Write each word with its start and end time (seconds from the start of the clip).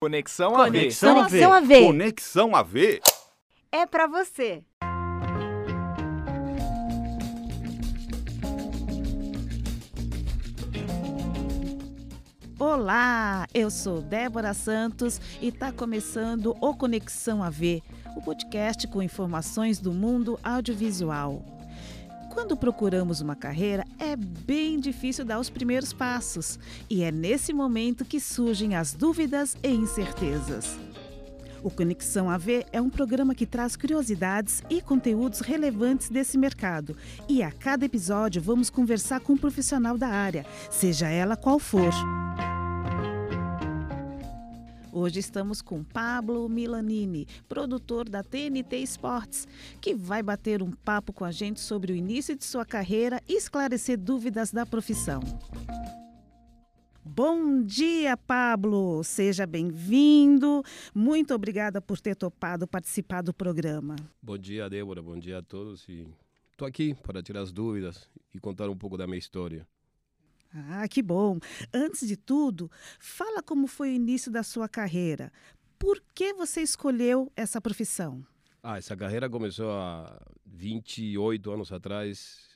Conexão 0.00 0.54
AV. 0.54 0.70
Conexão 0.70 1.18
AV. 1.18 1.28
Conexão 1.28 1.52
AV. 1.52 1.84
Conexão 1.84 2.56
AV. 2.56 3.00
É 3.72 3.84
pra 3.84 4.06
você. 4.06 4.62
Olá, 12.60 13.48
eu 13.52 13.68
sou 13.72 14.00
Débora 14.00 14.54
Santos 14.54 15.20
e 15.40 15.48
está 15.48 15.72
começando 15.72 16.56
o 16.60 16.76
Conexão 16.76 17.42
AV, 17.42 17.82
o 18.16 18.22
podcast 18.22 18.86
com 18.86 19.02
informações 19.02 19.80
do 19.80 19.92
mundo 19.92 20.38
audiovisual. 20.44 21.57
Quando 22.38 22.56
procuramos 22.56 23.20
uma 23.20 23.34
carreira, 23.34 23.84
é 23.98 24.14
bem 24.14 24.78
difícil 24.78 25.24
dar 25.24 25.40
os 25.40 25.50
primeiros 25.50 25.92
passos, 25.92 26.56
e 26.88 27.02
é 27.02 27.10
nesse 27.10 27.52
momento 27.52 28.04
que 28.04 28.20
surgem 28.20 28.76
as 28.76 28.94
dúvidas 28.94 29.56
e 29.60 29.68
incertezas. 29.68 30.78
O 31.64 31.68
Conexão 31.68 32.30
AV 32.30 32.64
é 32.72 32.80
um 32.80 32.88
programa 32.88 33.34
que 33.34 33.44
traz 33.44 33.74
curiosidades 33.74 34.62
e 34.70 34.80
conteúdos 34.80 35.40
relevantes 35.40 36.10
desse 36.10 36.38
mercado. 36.38 36.96
E 37.28 37.42
a 37.42 37.50
cada 37.50 37.84
episódio 37.84 38.40
vamos 38.40 38.70
conversar 38.70 39.18
com 39.18 39.32
um 39.32 39.36
profissional 39.36 39.98
da 39.98 40.06
área, 40.06 40.46
seja 40.70 41.08
ela 41.08 41.36
qual 41.36 41.58
for. 41.58 41.92
Hoje 44.98 45.20
estamos 45.20 45.62
com 45.62 45.84
Pablo 45.84 46.48
Milanini, 46.48 47.24
produtor 47.48 48.08
da 48.08 48.20
TNT 48.20 48.78
Esportes, 48.78 49.46
que 49.80 49.94
vai 49.94 50.24
bater 50.24 50.60
um 50.60 50.72
papo 50.72 51.12
com 51.12 51.24
a 51.24 51.30
gente 51.30 51.60
sobre 51.60 51.92
o 51.92 51.94
início 51.94 52.34
de 52.34 52.44
sua 52.44 52.66
carreira 52.66 53.22
e 53.28 53.36
esclarecer 53.36 53.96
dúvidas 53.96 54.50
da 54.50 54.66
profissão. 54.66 55.20
Bom 57.04 57.62
dia, 57.62 58.16
Pablo! 58.16 59.04
Seja 59.04 59.46
bem-vindo. 59.46 60.64
Muito 60.92 61.32
obrigada 61.32 61.80
por 61.80 62.00
ter 62.00 62.16
topado 62.16 62.66
participar 62.66 63.22
do 63.22 63.32
programa. 63.32 63.94
Bom 64.20 64.36
dia, 64.36 64.68
Débora. 64.68 65.00
Bom 65.00 65.16
dia 65.16 65.38
a 65.38 65.42
todos. 65.42 65.86
Estou 66.50 66.66
aqui 66.66 66.96
para 67.04 67.22
tirar 67.22 67.42
as 67.42 67.52
dúvidas 67.52 68.10
e 68.34 68.40
contar 68.40 68.68
um 68.68 68.76
pouco 68.76 68.96
da 68.96 69.06
minha 69.06 69.16
história. 69.16 69.64
Ah, 70.52 70.86
que 70.88 71.02
bom! 71.02 71.38
Antes 71.72 72.06
de 72.08 72.16
tudo, 72.16 72.70
fala 72.98 73.42
como 73.42 73.66
foi 73.66 73.90
o 73.90 73.94
início 73.94 74.30
da 74.30 74.42
sua 74.42 74.68
carreira. 74.68 75.32
Por 75.78 76.02
que 76.14 76.32
você 76.32 76.62
escolheu 76.62 77.30
essa 77.36 77.60
profissão? 77.60 78.24
Ah, 78.62 78.78
essa 78.78 78.96
carreira 78.96 79.30
começou 79.30 79.70
há 79.70 80.20
28 80.46 81.50
anos 81.50 81.70
atrás. 81.70 82.48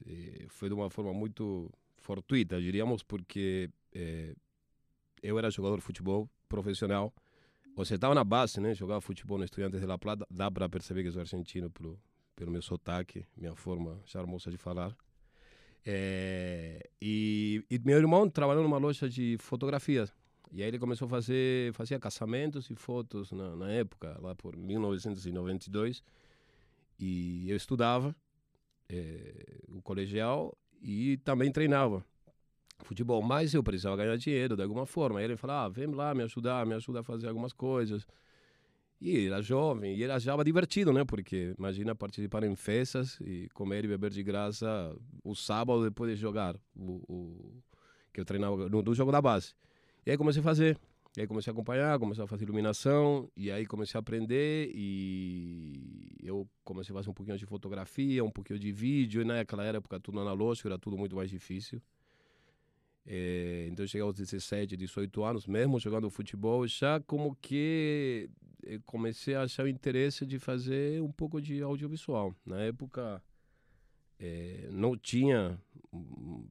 Foi 0.49 0.69
de 0.69 0.75
uma 0.75 0.91
forma 0.91 1.13
muito 1.13 1.71
fortuita, 1.99 2.61
diríamos, 2.61 3.03
porque 3.03 3.71
eh, 3.95 4.35
eu 5.23 5.39
era 5.39 5.51
jogador 5.51 5.77
de 5.77 5.83
futebol 5.83 6.29
profissional. 6.49 7.15
Você 7.77 7.95
estava 7.95 8.15
na 8.15 8.25
base, 8.25 8.61
né? 8.61 8.75
Jogava 8.75 9.01
futebol 9.01 9.39
no 9.39 9.45
Estudiantes 9.45 9.81
de 9.81 9.87
La 9.87 9.97
Plata. 9.97 10.27
Dá 10.31 10.51
para 10.51 10.69
perceber 10.69 11.05
que 11.05 11.11
sou 11.11 11.21
argentino 11.21 11.71
pelo, 11.71 11.99
pelo 12.35 12.51
meu 12.51 12.61
sotaque, 12.61 13.25
minha 13.37 13.55
forma 13.55 14.01
charmosa 14.05 14.51
de 14.51 14.59
falar. 14.59 14.95
É, 15.85 16.89
e, 17.01 17.65
e, 17.71 17.79
meu 17.85 17.99
irmão 17.99 18.29
trabalhou 18.29 18.63
numa 18.63 18.79
loja 18.79 19.09
de 19.09 19.37
fotografias. 19.39 20.13
E 20.53 20.63
aí 20.63 20.69
ele 20.69 20.79
começou 20.79 21.07
a 21.07 21.09
fazer, 21.09 21.73
fazia 21.73 21.99
casamentos 21.99 22.71
e 22.71 22.75
fotos 22.75 23.33
na, 23.33 23.57
na 23.57 23.71
época, 23.71 24.17
lá 24.21 24.35
por 24.35 24.57
1992. 24.57 26.03
E 26.99 27.51
eu 27.51 27.57
estudava 27.57 28.15
é, 28.89 29.63
o 29.69 29.81
colegial 29.83 30.57
e 30.81 31.17
também 31.19 31.51
treinava 31.51 32.05
futebol. 32.81 33.23
Mas 33.23 33.55
eu 33.55 33.63
precisava 33.63 33.97
ganhar 33.97 34.17
dinheiro 34.17 34.57
de 34.57 34.63
alguma 34.63 34.87
forma. 34.87 35.19
Aí 35.19 35.25
ele 35.25 35.37
falou, 35.37 35.57
ah, 35.57 35.69
vem 35.69 35.87
lá 35.87 36.15
me 36.15 36.23
ajudar, 36.23 36.67
me 36.67 36.75
ajuda 36.75 37.01
a 37.01 37.03
fazer 37.03 37.29
algumas 37.29 37.53
coisas. 37.53 38.07
E 39.05 39.27
era 39.27 39.43
jovem, 39.43 39.97
e 39.97 40.05
era 40.05 40.17
já 40.21 40.41
divertido, 40.45 40.93
né? 40.93 41.05
Porque 41.05 41.57
imagina 41.59 41.93
participar 41.93 42.45
em 42.45 42.55
festas 42.55 43.19
e 43.21 43.49
comer 43.53 43.85
e 43.85 43.89
beber 43.89 44.13
de 44.13 44.23
graça 44.23 44.97
o 45.25 45.35
sábado 45.35 45.83
depois 45.83 46.15
de 46.15 46.21
jogar, 46.21 46.55
o, 46.77 47.03
o 47.13 47.63
que 48.13 48.21
eu 48.21 48.25
treinava 48.25 48.69
no, 48.69 48.81
no, 48.81 48.95
jogo 48.95 49.11
da 49.11 49.21
base. 49.21 49.55
E 50.07 50.13
aí 50.13 50.17
comecei 50.17 50.39
a 50.39 50.45
fazer, 50.45 50.79
e 51.17 51.21
aí 51.21 51.27
comecei 51.27 51.51
a 51.51 51.53
acompanhar, 51.53 51.99
comecei 51.99 52.23
a 52.23 52.29
fazer 52.29 52.45
iluminação, 52.45 53.29
e 53.37 53.51
aí 53.51 53.67
comecei 53.67 53.99
a 53.99 54.01
aprender, 54.01 54.71
e 54.73 56.17
eu 56.23 56.49
comecei 56.63 56.95
a 56.95 56.99
fazer 56.99 57.11
um 57.11 57.15
pouquinho 57.15 57.37
de 57.37 57.45
fotografia, 57.45 58.23
um 58.23 58.31
pouquinho 58.31 58.61
de 58.61 58.71
vídeo, 58.71 59.23
e 59.23 59.25
naquela 59.25 59.65
época 59.65 59.99
tudo 59.99 60.21
analógico, 60.21 60.69
era 60.69 60.79
tudo 60.79 60.97
muito 60.97 61.17
mais 61.17 61.29
difícil. 61.29 61.83
É, 63.05 63.67
então 63.69 63.85
eu 63.85 63.89
cheguei 63.89 64.07
aos 64.07 64.15
17, 64.15 64.77
18 64.77 65.25
anos, 65.25 65.45
mesmo 65.45 65.81
jogando 65.81 66.09
futebol, 66.09 66.65
já 66.69 67.01
como 67.01 67.35
que 67.35 68.31
comecei 68.87 69.35
a 69.35 69.43
achar 69.43 69.65
o 69.65 69.69
interesse 69.69 70.25
de 70.27 70.39
fazer 70.39 71.01
um 71.03 71.11
pouco 71.11 71.41
de 71.41 71.63
audiovisual. 71.63 72.35
Na 72.45 72.61
época 72.61 73.23
é, 74.19 74.69
não 74.71 74.97
tinha 74.97 75.59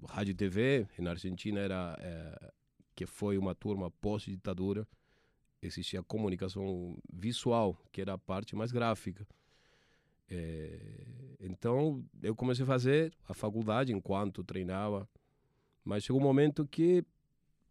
rádio 0.08 0.32
e 0.32 0.36
TV, 0.36 0.88
na 1.00 1.12
Argentina 1.12 1.60
era 1.60 1.98
é, 2.00 2.52
que 2.96 3.06
foi 3.06 3.38
uma 3.38 3.56
turma 3.56 3.90
pós-ditadura, 3.90 4.88
existia 5.62 6.04
comunicação 6.04 6.98
visual, 7.12 7.78
que 7.92 8.02
era 8.02 8.14
a 8.14 8.18
parte 8.18 8.56
mais 8.56 8.72
gráfica. 8.72 9.26
É, 10.30 11.06
então 11.40 12.04
eu 12.22 12.36
comecei 12.36 12.64
a 12.64 12.68
fazer 12.68 13.14
a 13.28 13.34
faculdade 13.34 13.94
enquanto 13.94 14.44
treinava, 14.44 15.08
mas 15.84 16.04
chegou 16.04 16.22
um 16.22 16.24
momento 16.24 16.68
que 16.68 17.04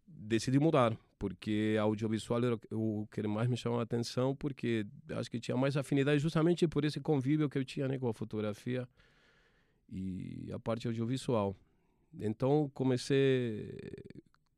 decidi 0.07 0.59
mudar 0.59 0.97
porque 1.21 1.77
audiovisual 1.79 2.43
era 2.43 2.59
o 2.71 3.07
que 3.11 3.21
mais 3.27 3.47
me 3.47 3.55
chamou 3.55 3.79
a 3.79 3.83
atenção, 3.83 4.35
porque 4.35 4.87
acho 5.11 5.29
que 5.29 5.39
tinha 5.39 5.55
mais 5.55 5.77
afinidade 5.77 6.17
justamente 6.17 6.67
por 6.67 6.83
esse 6.83 6.99
convívio 6.99 7.47
que 7.47 7.59
eu 7.59 7.63
tinha 7.63 7.87
né, 7.87 7.99
com 7.99 8.07
a 8.07 8.13
fotografia 8.13 8.89
e 9.87 10.49
a 10.51 10.57
parte 10.57 10.87
audiovisual. 10.87 11.55
Então 12.19 12.71
comecei 12.73 13.77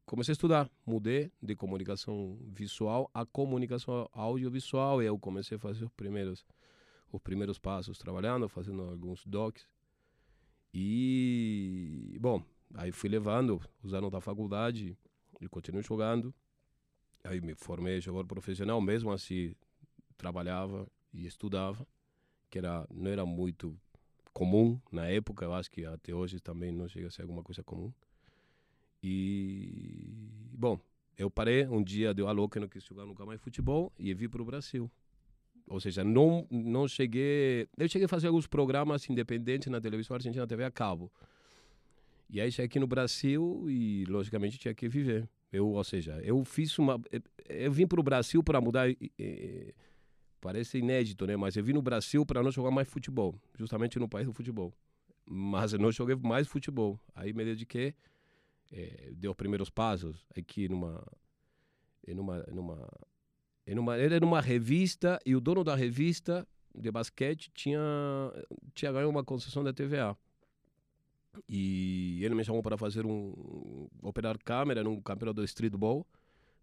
comecei 0.06 0.31
a 0.31 0.38
estudar, 0.38 0.72
mudei 0.85 1.34
de 1.41 1.53
comunicação 1.53 2.40
visual 2.47 3.12
a 3.13 3.25
comunicação 3.25 4.09
audiovisual 4.13 5.03
e 5.03 5.06
eu 5.06 5.19
comecei 5.19 5.57
a 5.57 5.59
fazer 5.59 5.84
os 5.84 5.91
primeiros 5.91 6.45
os 7.12 7.22
primeiros 7.22 7.59
passos 7.59 7.97
trabalhando, 7.97 8.47
fazendo 8.47 8.84
alguns 8.84 9.25
docs. 9.25 9.68
E 10.74 12.18
bom, 12.22 12.41
aí 12.74 12.94
fui 12.94 13.09
levando 13.09 13.62
os 13.84 13.94
anos 13.94 14.09
da 14.09 14.22
faculdade 14.22 14.97
e 15.41 15.47
continuei 15.50 15.84
jogando 15.84 16.34
Aí 17.23 17.39
me 17.39 17.56
formei 17.56 18.01
jogador 18.01 18.28
profissional, 18.28 18.81
mesmo 18.81 19.11
assim 19.11 19.56
trabalhava 20.17 20.88
e 21.13 21.25
estudava, 21.25 21.88
que 22.50 22.57
era, 22.57 22.85
não 22.91 23.09
era 23.09 23.25
muito 23.25 23.78
comum 24.34 24.79
na 24.91 25.07
época, 25.07 25.45
eu 25.45 25.53
acho 25.53 25.69
que 25.69 25.85
até 25.85 26.13
hoje 26.13 26.39
também 26.39 26.72
não 26.72 26.88
chega 26.88 27.07
a 27.07 27.12
ser 27.12 27.22
alguma 27.22 27.44
coisa 27.44 27.63
comum. 27.63 27.94
E, 29.01 30.12
bom, 30.53 30.79
eu 31.17 31.29
parei, 31.29 31.66
um 31.67 31.83
dia 31.83 32.13
deu 32.13 32.28
a 32.28 32.31
louca, 32.31 32.59
não 32.59 32.67
quis 32.67 32.83
jogar 32.83 33.06
nunca 33.06 33.25
mais 33.25 33.39
futebol 33.41 33.91
e 33.97 34.13
vim 34.13 34.28
para 34.29 34.41
o 34.41 34.45
Brasil. 34.45 34.89
Ou 35.67 35.79
seja, 35.79 36.03
não, 36.03 36.45
não 36.50 36.88
cheguei. 36.88 37.67
Eu 37.78 37.88
cheguei 37.88 38.06
a 38.06 38.09
fazer 38.09 38.28
alguns 38.28 38.47
programas 38.47 39.09
independentes 39.09 39.72
na 39.72 39.79
televisão 39.79 40.16
argentina, 40.16 40.45
TV 40.45 40.63
a 40.63 40.72
cabo. 40.72 41.12
E 42.29 42.41
aí 42.41 42.51
cheguei 42.51 42.66
aqui 42.66 42.79
no 42.79 42.88
Brasil 42.88 43.66
e, 43.69 44.06
logicamente, 44.06 44.57
tinha 44.57 44.73
que 44.73 44.89
viver. 44.89 45.29
Eu, 45.53 45.68
ou 45.69 45.84
seja, 45.84 46.19
eu 46.24 46.44
fiz 46.44 46.78
uma. 46.80 47.00
Eh, 47.12 47.22
eu 47.68 47.72
vim 47.72 47.86
para 47.86 48.00
o 48.00 48.03
Brasil 48.03 48.41
para 48.44 48.59
mudar. 48.59 48.88
Parece 50.41 50.80
inédito, 50.80 51.28
né? 51.28 51.38
Mas 51.38 51.56
eu 51.56 51.64
vim 51.64 51.74
no 51.74 51.81
Brasil 51.81 52.25
para 52.25 52.41
não 52.41 52.52
jogar 52.52 52.72
mais 52.72 52.88
futebol, 52.90 53.40
justamente 53.56 54.00
no 54.00 54.09
país 54.09 54.25
do 54.25 54.34
futebol. 54.34 54.74
Mas 55.25 55.72
eu 55.72 55.80
não 55.80 55.92
joguei 55.92 56.16
mais 56.16 56.47
futebol. 56.47 57.00
Aí 57.13 57.31
me 57.34 57.46
dediquei, 57.46 57.94
é, 58.72 59.12
dei 59.16 59.30
os 59.30 59.36
primeiros 59.36 59.69
passos 59.69 60.25
aqui 60.36 60.68
numa. 60.68 61.06
numa, 62.08 62.44
numa, 62.52 62.90
numa 63.68 63.96
era 63.96 64.19
numa 64.19 64.42
revista 64.42 65.19
e 65.24 65.36
o 65.36 65.39
dono 65.39 65.63
da 65.63 65.75
revista 65.75 66.48
de 66.75 66.89
basquete 66.89 67.51
tinha, 67.54 67.80
tinha 68.74 68.92
ganho 68.92 69.07
uma 69.07 69.24
concessão 69.24 69.63
da 69.63 69.72
TVA. 69.72 70.18
E 71.47 72.24
ele 72.24 72.35
me 72.35 72.44
chamou 72.44 72.62
para 72.62 72.77
fazer 72.77 73.06
um. 73.06 73.88
operar 74.01 74.38
câmera 74.38 74.83
num 74.83 75.01
campeonato 75.01 75.41
de 75.41 75.45
streetball 75.45 76.06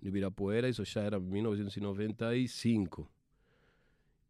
no 0.01 0.09
Ibirapuera, 0.09 0.69
isso 0.69 0.85
já 0.85 1.03
era 1.03 1.21
1995. 1.21 3.09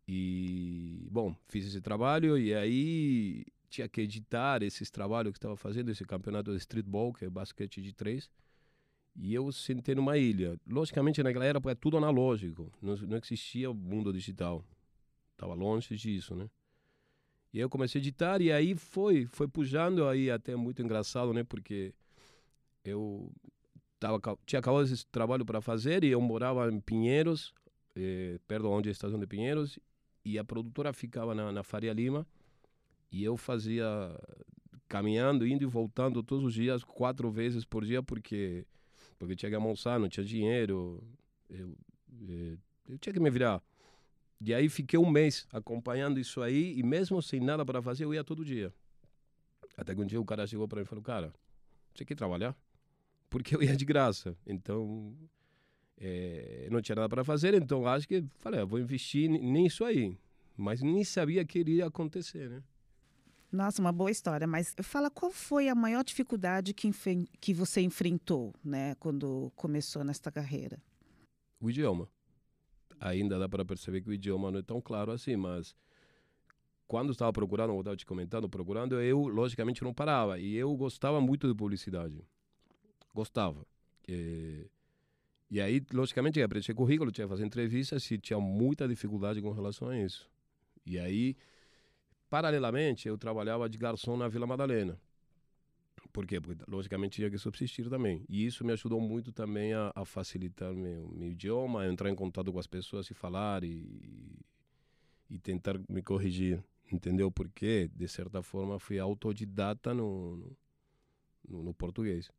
E, 0.09 1.07
bom, 1.11 1.35
fiz 1.49 1.67
esse 1.67 1.81
trabalho 1.81 2.37
e 2.37 2.53
aí 2.53 3.45
tinha 3.69 3.89
que 3.89 4.01
editar 4.01 4.63
esses 4.63 4.91
trabalhos 4.91 5.33
que 5.33 5.39
estava 5.39 5.57
fazendo, 5.57 5.91
esse 5.91 6.05
campeonato 6.05 6.51
de 6.51 6.59
streetball, 6.59 7.13
que 7.13 7.25
é 7.25 7.31
basquete 7.31 7.81
de 7.81 7.93
três. 7.93 8.29
E 9.15 9.33
eu 9.33 9.53
sentei 9.53 9.95
numa 9.95 10.19
ilha. 10.19 10.59
Logicamente, 10.67 11.23
naquela 11.23 11.45
época, 11.45 11.71
é 11.71 11.75
tudo 11.75 11.97
analógico, 11.97 12.73
não, 12.83 12.97
não 12.97 13.17
existia 13.19 13.71
o 13.71 13.75
mundo 13.75 14.13
digital. 14.13 14.65
Estava 15.33 15.55
longe 15.55 15.95
disso, 15.97 16.35
né? 16.35 16.51
E 17.53 17.59
eu 17.59 17.69
comecei 17.69 17.99
a 17.99 18.03
editar 18.03 18.41
e 18.41 18.53
aí 18.53 18.75
foi, 18.75 19.27
foi 19.27 19.49
puxando 19.49 20.07
aí 20.07 20.31
até 20.31 20.55
muito 20.55 20.83
engraçado, 20.83 21.33
né? 21.33 21.43
Porque 21.43 21.93
eu 22.85 23.33
tava, 23.99 24.21
tinha 24.47 24.61
acabado 24.61 24.85
esse 24.85 25.05
trabalho 25.07 25.45
para 25.45 25.61
fazer 25.61 26.05
e 26.05 26.09
eu 26.09 26.21
morava 26.21 26.71
em 26.73 26.81
Pinheiros, 26.81 27.53
eh, 27.97 28.39
perto 28.47 28.69
onde 28.69 28.89
é 28.89 28.91
a 28.91 28.93
estação 28.93 29.19
de 29.19 29.27
Pinheiros, 29.27 29.79
e 30.25 30.39
a 30.39 30.45
produtora 30.45 30.93
ficava 30.93 31.35
na, 31.35 31.51
na 31.51 31.63
Faria 31.63 31.93
Lima, 31.93 32.27
e 33.11 33.25
eu 33.25 33.37
fazia 33.37 33.87
caminhando, 34.89 35.47
indo 35.47 35.63
e 35.65 35.67
voltando 35.67 36.23
todos 36.23 36.45
os 36.45 36.55
dias, 36.55 36.85
quatro 36.85 37.31
vezes 37.31 37.65
por 37.65 37.85
dia, 37.85 38.03
porque 38.03 38.67
porque 39.19 39.37
tinha 39.37 39.51
que 39.51 39.57
almoçar, 39.57 40.01
não 40.01 40.09
tinha 40.09 40.25
dinheiro, 40.25 41.03
eu, 41.51 41.77
eu, 42.27 42.59
eu 42.89 42.99
tinha 42.99 43.13
que 43.13 43.21
me 43.21 43.29
virar. 43.29 43.63
E 44.41 44.55
aí 44.55 44.69
fiquei 44.69 44.99
um 44.99 45.09
mês 45.09 45.47
acompanhando 45.53 46.19
isso 46.19 46.41
aí, 46.41 46.79
e 46.79 46.83
mesmo 46.83 47.21
sem 47.21 47.41
nada 47.41 47.65
para 47.65 47.83
fazer, 47.83 48.05
eu 48.05 48.15
ia 48.15 48.25
todo 48.25 48.45
dia. 48.45 48.73
Até 49.77 49.95
que 49.95 50.01
um 50.01 50.07
dia 50.07 50.21
o 50.21 50.25
cara 50.25 50.47
chegou 50.47 50.67
para 50.67 50.79
mim 50.79 50.85
e 50.85 50.87
falou, 50.87 51.05
cara, 51.05 51.33
você 51.95 52.05
quer 52.05 52.15
trabalhar? 52.15 52.57
Porque 53.29 53.55
eu 53.55 53.63
ia 53.63 53.77
de 53.77 53.85
graça. 53.85 54.37
Então, 54.47 55.15
é, 55.99 56.69
não 56.71 56.81
tinha 56.81 56.97
nada 56.97 57.09
para 57.09 57.23
fazer, 57.23 57.55
então 57.55 57.87
acho 57.87 58.09
que 58.09 58.25
falei, 58.39 58.61
ah, 58.61 58.65
vou 58.65 58.79
investir 58.79 59.29
nisso 59.29 59.85
aí. 59.85 60.17
Mas 60.57 60.81
nem 60.81 61.05
sabia 61.05 61.45
que 61.45 61.59
iria 61.59 61.87
acontecer, 61.87 62.49
né? 62.49 62.63
Nossa, 63.53 63.81
uma 63.81 63.93
boa 63.93 64.11
história. 64.11 64.47
Mas 64.47 64.75
fala 64.83 65.11
qual 65.11 65.31
foi 65.31 65.69
a 65.69 65.75
maior 65.75 66.05
dificuldade 66.05 66.73
que, 66.73 66.91
que 67.41 67.53
você 67.53 67.81
enfrentou, 67.81 68.55
né, 68.65 68.95
quando 68.97 69.53
começou 69.57 70.05
nesta 70.05 70.31
carreira? 70.31 70.81
O 71.61 71.69
idioma. 71.69 72.09
Ainda 73.01 73.39
dá 73.39 73.49
para 73.49 73.65
perceber 73.65 74.03
que 74.03 74.11
o 74.11 74.13
idioma 74.13 74.51
não 74.51 74.61
é 74.61 74.63
tão 74.63 74.81
claro 74.81 75.11
assim, 75.11 75.35
mas 75.35 75.75
quando 76.87 77.13
estava 77.13 77.33
procurando, 77.33 77.71
como 77.71 77.81
estava 77.81 77.97
te 77.97 78.07
comentando, 78.07 78.49
procurando, 78.49 79.01
eu 79.01 79.27
logicamente 79.27 79.83
não 79.83 79.93
parava. 79.93 80.39
E 80.39 80.55
eu 80.55 80.77
gostava 80.77 81.21
muito 81.21 81.49
de 81.49 81.55
publicidade. 81.55 82.23
Gostava. 83.15 83.67
E, 84.07 84.67
e 85.51 85.61
aí, 85.61 85.83
logicamente, 85.93 86.39
ia 86.39 86.49
preencher 86.49 86.75
currículo, 86.75 87.11
tinha 87.11 87.27
que 87.27 87.31
fazer 87.31 87.45
entrevistas 87.45 88.09
e 88.11 88.19
tinha 88.19 88.39
muita 88.39 88.87
dificuldade 88.87 89.41
com 89.41 89.51
relação 89.51 89.89
a 89.89 89.99
isso. 89.99 90.31
E 90.85 90.99
aí 90.99 91.37
Paralelamente, 92.31 93.09
eu 93.09 93.19
trabalhava 93.19 93.69
de 93.69 93.77
garçom 93.77 94.17
na 94.17 94.29
Vila 94.29 94.47
Madalena. 94.47 94.97
Por 96.13 96.27
quê? 96.27 96.41
Porque, 96.41 96.63
logicamente, 96.69 97.17
tinha 97.17 97.31
que 97.31 97.39
subsistir 97.39 97.89
também. 97.89 98.25
E 98.29 98.45
isso 98.45 98.65
me 98.65 98.73
ajudou 98.73 99.01
muito 99.01 99.33
também 99.33 99.73
a, 99.73 99.93
a 99.95 100.05
facilitar 100.05 100.73
meu, 100.75 101.09
meu 101.09 101.31
idioma, 101.31 101.83
a 101.83 101.89
entrar 101.89 102.11
em 102.11 102.15
contato 102.15 102.53
com 102.53 102.59
as 102.59 102.67
pessoas 102.67 103.11
e 103.11 103.15
falar 103.15 103.65
e, 103.65 104.39
e 105.29 105.39
tentar 105.39 105.79
me 105.89 106.03
corrigir. 106.03 106.63
Entendeu? 106.93 107.31
Porque, 107.31 107.89
de 107.95 108.09
certa 108.09 108.43
forma, 108.43 108.79
fui 108.81 108.99
autodidata 108.99 109.95
no, 109.95 110.57
no, 111.49 111.63
no 111.63 111.73
português 111.73 112.31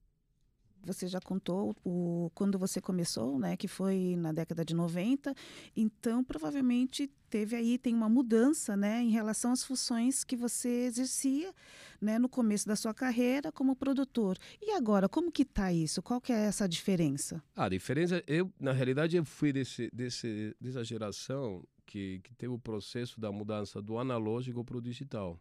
você 0.84 1.08
já 1.08 1.20
contou 1.20 1.76
o, 1.84 2.32
quando 2.34 2.58
você 2.58 2.82
começou, 2.82 3.38
né, 3.40 3.56
que 3.56 3.68
foi 3.68 4.16
na 4.18 4.32
década 4.32 4.66
de 4.66 4.74
90, 4.74 5.34
então 5.76 6.24
provavelmente 6.24 7.10
teve 7.30 7.56
aí 7.56 7.78
tem 7.78 7.94
uma 7.94 8.10
mudança, 8.10 8.76
né, 8.76 9.02
em 9.02 9.10
relação 9.10 9.52
às 9.52 9.64
funções 9.64 10.24
que 10.24 10.36
você 10.36 10.86
exercia, 10.86 11.54
né, 12.02 12.20
no 12.20 12.28
começo 12.28 12.68
da 12.68 12.76
sua 12.76 12.94
carreira 12.94 13.52
como 13.52 13.76
produtor. 13.76 14.38
E 14.62 14.72
agora, 14.72 15.08
como 15.08 15.32
que 15.32 15.46
tá 15.46 15.72
isso? 15.72 16.02
Qual 16.02 16.20
que 16.20 16.34
é 16.34 16.46
essa 16.46 16.68
diferença? 16.68 17.42
A 17.56 17.70
diferença, 17.70 18.24
eu 18.28 18.52
na 18.60 18.72
realidade 18.72 19.16
eu 19.16 19.24
fui 19.24 19.54
desse, 19.54 19.90
desse 19.94 20.56
dessa 20.60 20.84
geração 20.84 21.64
que, 21.86 22.20
que 22.24 22.34
teve 22.34 22.54
o 22.54 22.60
processo 22.60 23.20
da 23.20 23.32
mudança 23.32 23.82
do 23.82 23.98
analógico 23.98 24.64
para 24.64 24.78
o 24.78 24.82
digital. 24.82 25.40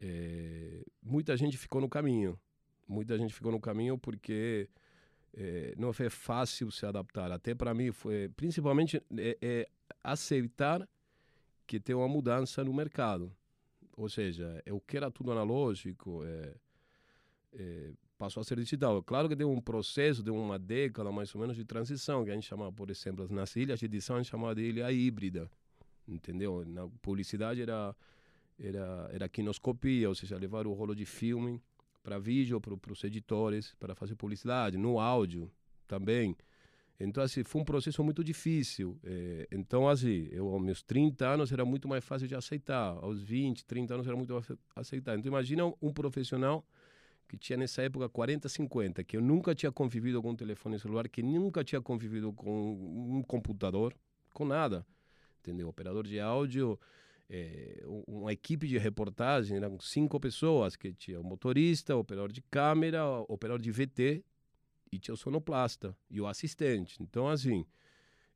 É, 0.00 0.84
muita 1.02 1.36
gente 1.36 1.56
ficou 1.56 1.80
no 1.80 1.88
caminho 1.88 2.38
muita 2.92 3.18
gente 3.18 3.34
ficou 3.34 3.50
no 3.50 3.60
caminho 3.60 3.98
porque 3.98 4.68
é, 5.34 5.74
não 5.78 5.92
foi 5.92 6.10
fácil 6.10 6.70
se 6.70 6.84
adaptar. 6.84 7.32
Até 7.32 7.54
para 7.54 7.72
mim 7.74 7.90
foi, 7.90 8.28
principalmente, 8.36 9.02
é, 9.16 9.38
é, 9.40 9.68
aceitar 10.04 10.86
que 11.66 11.80
tem 11.80 11.94
uma 11.94 12.08
mudança 12.08 12.62
no 12.62 12.72
mercado. 12.72 13.32
Ou 13.96 14.08
seja, 14.08 14.62
eu 14.66 14.80
que 14.80 14.96
era 14.96 15.10
tudo 15.10 15.32
analógico, 15.32 16.22
é, 16.24 16.54
é, 17.54 17.92
passou 18.18 18.40
a 18.40 18.44
ser 18.44 18.58
digital. 18.58 19.02
Claro 19.02 19.28
que 19.28 19.34
deu 19.34 19.50
um 19.50 19.60
processo 19.60 20.22
de 20.22 20.30
uma 20.30 20.58
década 20.58 21.10
mais 21.10 21.34
ou 21.34 21.40
menos 21.40 21.56
de 21.56 21.64
transição, 21.64 22.24
que 22.24 22.30
a 22.30 22.34
gente 22.34 22.46
chamava, 22.46 22.72
por 22.72 22.90
exemplo, 22.90 23.26
nas 23.30 23.56
ilhas 23.56 23.80
de 23.80 23.86
edição, 23.86 24.16
a 24.16 24.22
gente 24.22 24.30
chamava 24.30 24.54
de 24.54 24.62
ilha 24.62 24.90
híbrida. 24.92 25.50
Entendeu? 26.06 26.64
Na 26.66 26.88
publicidade 27.00 27.62
era, 27.62 27.94
era, 28.58 29.10
era 29.12 29.28
quinoscopia, 29.28 30.08
ou 30.08 30.14
seja, 30.14 30.36
levar 30.36 30.66
o 30.66 30.72
rolo 30.72 30.94
de 30.94 31.06
filme 31.06 31.62
para 32.02 32.18
vídeo, 32.18 32.60
para 32.60 32.92
os 32.92 33.04
editores, 33.04 33.74
para 33.78 33.94
fazer 33.94 34.14
publicidade, 34.16 34.76
no 34.76 34.98
áudio 34.98 35.50
também. 35.86 36.36
Então, 36.98 37.22
assim, 37.22 37.42
foi 37.42 37.60
um 37.60 37.64
processo 37.64 38.02
muito 38.04 38.22
difícil. 38.22 38.98
É, 39.02 39.48
então, 39.50 39.88
assim, 39.88 40.28
eu, 40.30 40.48
aos 40.48 40.62
meus 40.62 40.82
30 40.82 41.26
anos 41.26 41.50
era 41.50 41.64
muito 41.64 41.88
mais 41.88 42.04
fácil 42.04 42.28
de 42.28 42.34
aceitar. 42.34 42.96
Aos 43.02 43.22
20, 43.22 43.64
30 43.64 43.94
anos 43.94 44.06
era 44.06 44.16
muito 44.16 44.32
mais 44.32 44.46
fácil 44.46 44.60
de 44.64 44.70
aceitar. 44.76 45.18
Então, 45.18 45.28
imagina 45.28 45.66
um 45.80 45.92
profissional 45.92 46.64
que 47.28 47.36
tinha 47.36 47.56
nessa 47.56 47.82
época 47.82 48.08
40, 48.08 48.48
50, 48.48 49.02
que 49.04 49.16
eu 49.16 49.22
nunca 49.22 49.54
tinha 49.54 49.72
convivido 49.72 50.20
com 50.22 50.30
um 50.30 50.36
telefone 50.36 50.78
celular, 50.78 51.08
que 51.08 51.22
nunca 51.22 51.64
tinha 51.64 51.80
convivido 51.80 52.32
com 52.32 52.72
um 53.18 53.22
computador, 53.22 53.94
com 54.32 54.44
nada. 54.44 54.86
Entendeu? 55.40 55.68
Operador 55.68 56.06
de 56.06 56.20
áudio, 56.20 56.78
é, 57.34 57.82
uma 58.06 58.30
equipe 58.30 58.68
de 58.68 58.76
reportagem, 58.76 59.56
eram 59.56 59.80
cinco 59.80 60.20
pessoas, 60.20 60.76
que 60.76 60.92
tinha 60.92 61.18
o 61.18 61.24
motorista, 61.24 61.96
o 61.96 62.00
operador 62.00 62.30
de 62.30 62.42
câmera, 62.42 63.06
o 63.06 63.24
operador 63.26 63.58
de 63.58 63.72
VT 63.72 64.22
e 64.92 64.98
tinha 64.98 65.14
o 65.14 65.16
sonoplasta 65.16 65.96
e 66.10 66.20
o 66.20 66.26
assistente. 66.26 67.02
Então, 67.02 67.26
assim, 67.26 67.64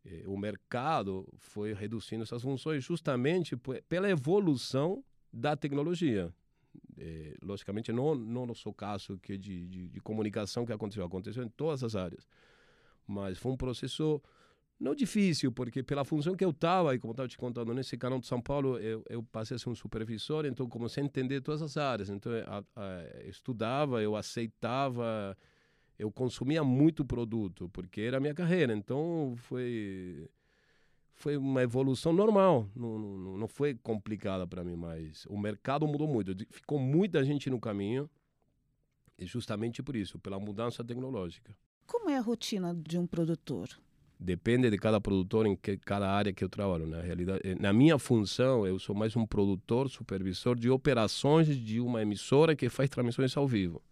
é, 0.03 0.23
o 0.27 0.35
mercado 0.39 1.29
foi 1.37 1.75
reduzindo 1.75 2.23
essas 2.23 2.43
funções 2.43 2.83
justamente 2.83 3.55
pela 3.87 4.09
evolução 4.09 5.05
da 5.31 5.55
tecnologia. 5.55 6.35
É, 6.97 7.35
logicamente, 7.43 7.93
não, 7.93 8.15
não 8.15 8.47
no 8.47 8.55
seu 8.55 8.73
caso 8.73 9.19
que 9.19 9.37
de, 9.37 9.67
de, 9.67 9.89
de 9.91 10.01
comunicação 10.01 10.65
que 10.65 10.73
aconteceu, 10.73 11.05
aconteceu 11.05 11.45
em 11.45 11.51
todas 11.51 11.85
as 11.85 11.95
áreas. 11.95 12.27
Mas 13.07 13.37
foi 13.37 13.53
um 13.53 13.59
processo 13.59 14.23
não 14.79 14.95
difícil, 14.95 15.51
porque 15.51 15.83
pela 15.83 16.05
função 16.05 16.37
que 16.37 16.45
eu 16.45 16.51
estava, 16.51 16.95
e 16.95 16.99
como 16.99 17.13
estava 17.13 17.29
te 17.29 17.39
contando, 17.39 17.73
nesse 17.73 17.97
canal 17.97 18.19
de 18.19 18.27
São 18.27 18.41
Paulo, 18.41 18.79
eu, 18.79 19.03
eu 19.09 19.23
passei 19.23 19.57
a 19.57 19.59
ser 19.59 19.71
um 19.71 19.75
supervisor, 19.75 20.45
então 20.45 20.69
comecei 20.69 21.03
a 21.03 21.07
entender 21.07 21.41
todas 21.41 21.63
as 21.63 21.77
áreas. 21.77 22.11
Então, 22.11 22.33
a, 22.47 22.63
eu 23.23 23.31
estudava, 23.31 24.03
eu 24.03 24.15
aceitava, 24.15 25.37
eu 25.99 26.11
consumia 26.13 26.63
muito 26.63 27.05
produto, 27.05 27.71
porque 27.71 28.03
era 28.03 28.19
a 28.19 28.21
minha 28.21 28.35
carreira. 28.35 28.75
Então, 28.75 29.35
foi 29.37 30.29
foi 31.15 31.35
uma 31.39 31.63
evolução 31.63 32.13
normal, 32.13 32.69
não, 32.77 32.99
não, 32.99 33.39
não 33.39 33.49
foi 33.49 33.75
complicada 33.75 34.47
para 34.47 34.63
mim, 34.63 34.77
mas 34.77 35.25
o 35.31 35.39
mercado 35.39 35.87
mudou 35.87 36.07
muito. 36.07 36.37
Ficou 36.51 36.79
muita 36.79 37.25
gente 37.25 37.49
no 37.49 37.59
caminho, 37.59 38.11
e 39.19 39.25
justamente 39.25 39.83
por 39.83 39.97
isso, 39.97 40.19
pela 40.19 40.39
mudança 40.39 40.85
tecnológica. 40.85 41.57
Como 41.87 42.11
é 42.11 42.19
a 42.19 42.21
rotina 42.21 42.75
de 42.75 42.99
um 42.99 43.07
produtor? 43.07 43.69
Depende 44.19 44.71
de 44.71 44.79
cada 44.79 45.01
produtor 45.01 45.47
em 45.47 45.55
que, 45.55 45.77
cada 45.77 46.11
área 46.11 46.33
que 46.33 46.43
eu 46.43 46.49
trabalho. 46.49 46.87
Na 46.87 47.01
realidade, 47.01 47.41
eh, 47.45 47.55
na 47.55 47.73
minha 47.73 47.99
função, 47.99 48.67
eu 48.67 48.79
sou 48.79 48.95
mais 48.95 49.15
um 49.17 49.27
produtor, 49.27 49.89
supervisor 49.89 50.57
de 50.57 50.71
operações 50.71 51.49
de 51.57 51.81
uma 51.81 52.03
emissora 52.03 52.57
que 52.57 52.69
faz 52.69 52.89
transmissões 52.89 53.37
ao 53.37 53.47
vivo. 53.47 53.83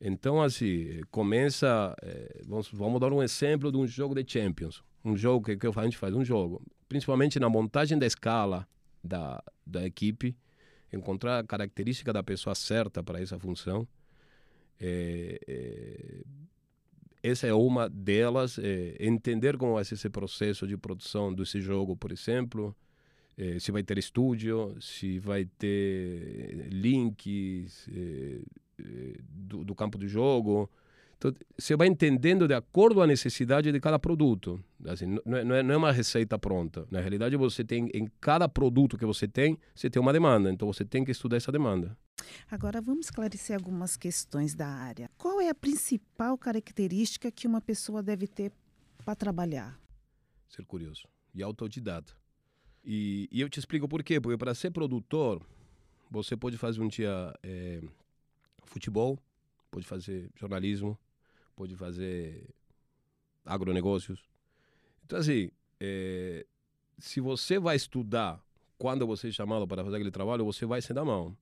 Então, 0.00 0.40
assim, 0.42 1.02
começa. 1.10 1.94
Eh, 2.02 2.42
vamos, 2.46 2.70
vamos 2.72 3.00
dar 3.00 3.12
um 3.12 3.22
exemplo 3.22 3.70
de 3.70 3.76
um 3.76 3.86
jogo 3.86 4.14
de 4.14 4.30
Champions. 4.30 4.82
Um 5.04 5.16
jogo 5.16 5.44
que, 5.44 5.56
que 5.56 5.66
a 5.66 5.82
gente 5.82 5.98
faz, 5.98 6.14
um 6.14 6.24
jogo. 6.24 6.62
Principalmente 6.88 7.38
na 7.38 7.48
montagem 7.48 7.98
da 7.98 8.06
escala 8.06 8.66
da, 9.04 9.42
da 9.66 9.86
equipe, 9.86 10.36
encontrar 10.92 11.38
a 11.38 11.44
característica 11.44 12.12
da 12.12 12.22
pessoa 12.22 12.54
certa 12.54 13.02
para 13.02 13.20
essa 13.20 13.38
função. 13.38 13.86
É, 14.78 15.38
é, 15.46 16.22
essa 17.22 17.46
é 17.46 17.52
uma 17.52 17.88
delas, 17.88 18.58
é, 18.58 18.96
entender 18.98 19.56
como 19.56 19.74
vai 19.74 19.84
ser 19.84 19.94
esse 19.94 20.08
processo 20.08 20.66
de 20.66 20.76
produção 20.76 21.32
desse 21.32 21.60
jogo, 21.60 21.96
por 21.96 22.12
exemplo, 22.12 22.74
é, 23.36 23.58
se 23.58 23.70
vai 23.70 23.82
ter 23.82 23.98
estúdio, 23.98 24.76
se 24.80 25.18
vai 25.18 25.44
ter 25.44 26.68
links 26.70 27.88
é, 27.92 28.40
do, 29.28 29.64
do, 29.64 29.74
campo 29.74 29.98
de 29.98 30.08
jogo. 30.08 30.70
Então, 31.20 31.34
você 31.58 31.76
vai 31.76 31.86
entendendo 31.86 32.48
de 32.48 32.54
acordo 32.54 32.94
com 32.94 33.02
a 33.02 33.06
necessidade 33.06 33.70
de 33.70 33.78
cada 33.78 33.98
produto. 33.98 34.58
Assim, 34.86 35.04
não, 35.26 35.36
é, 35.36 35.44
não, 35.44 35.54
é, 35.54 35.62
não 35.62 35.74
é 35.74 35.76
uma 35.76 35.92
receita 35.92 36.38
pronta. 36.38 36.88
Na 36.90 36.98
realidade, 36.98 37.36
você 37.36 37.62
tem, 37.62 37.90
em 37.92 38.10
cada 38.18 38.48
produto 38.48 38.96
que 38.96 39.04
você 39.04 39.28
tem, 39.28 39.58
você 39.74 39.90
tem 39.90 40.00
uma 40.00 40.14
demanda. 40.14 40.50
Então, 40.50 40.66
você 40.66 40.82
tem 40.82 41.04
que 41.04 41.10
estudar 41.10 41.36
essa 41.36 41.52
demanda. 41.52 41.94
Agora 42.50 42.80
vamos 42.80 43.06
esclarecer 43.06 43.54
algumas 43.54 43.98
questões 43.98 44.54
da 44.54 44.66
área. 44.66 45.10
Qual 45.18 45.42
é 45.42 45.50
a 45.50 45.54
principal 45.54 46.38
característica 46.38 47.30
que 47.30 47.46
uma 47.46 47.60
pessoa 47.60 48.02
deve 48.02 48.26
ter 48.26 48.50
para 49.04 49.14
trabalhar? 49.14 49.78
Ser 50.48 50.64
curioso 50.64 51.06
e 51.34 51.42
autodidata. 51.42 52.14
E, 52.82 53.28
e, 53.30 53.42
eu 53.42 53.50
te 53.50 53.58
explico 53.58 53.86
por 53.86 54.02
quê. 54.02 54.18
Porque 54.18 54.38
para 54.38 54.54
ser 54.54 54.70
produtor, 54.70 55.42
você 56.10 56.34
pode 56.34 56.56
fazer 56.56 56.80
um 56.80 56.88
dia 56.88 57.34
é, 57.42 57.82
futebol, 58.64 59.18
pode 59.70 59.86
fazer 59.86 60.30
jornalismo, 60.34 60.98
pode 61.60 61.76
fazer 61.76 62.48
agronegócios. 63.44 64.18
Então, 65.04 65.18
assim, 65.18 65.50
é, 65.78 66.46
se 66.98 67.20
você 67.20 67.58
vai 67.58 67.76
estudar 67.76 68.42
quando 68.78 69.06
você 69.06 69.28
é 69.28 69.30
chamado 69.30 69.68
para 69.68 69.84
fazer 69.84 69.96
aquele 69.96 70.10
trabalho, 70.10 70.42
você 70.42 70.64
vai 70.64 70.80
se 70.80 70.94
dar 70.94 71.04
mão. 71.04 71.36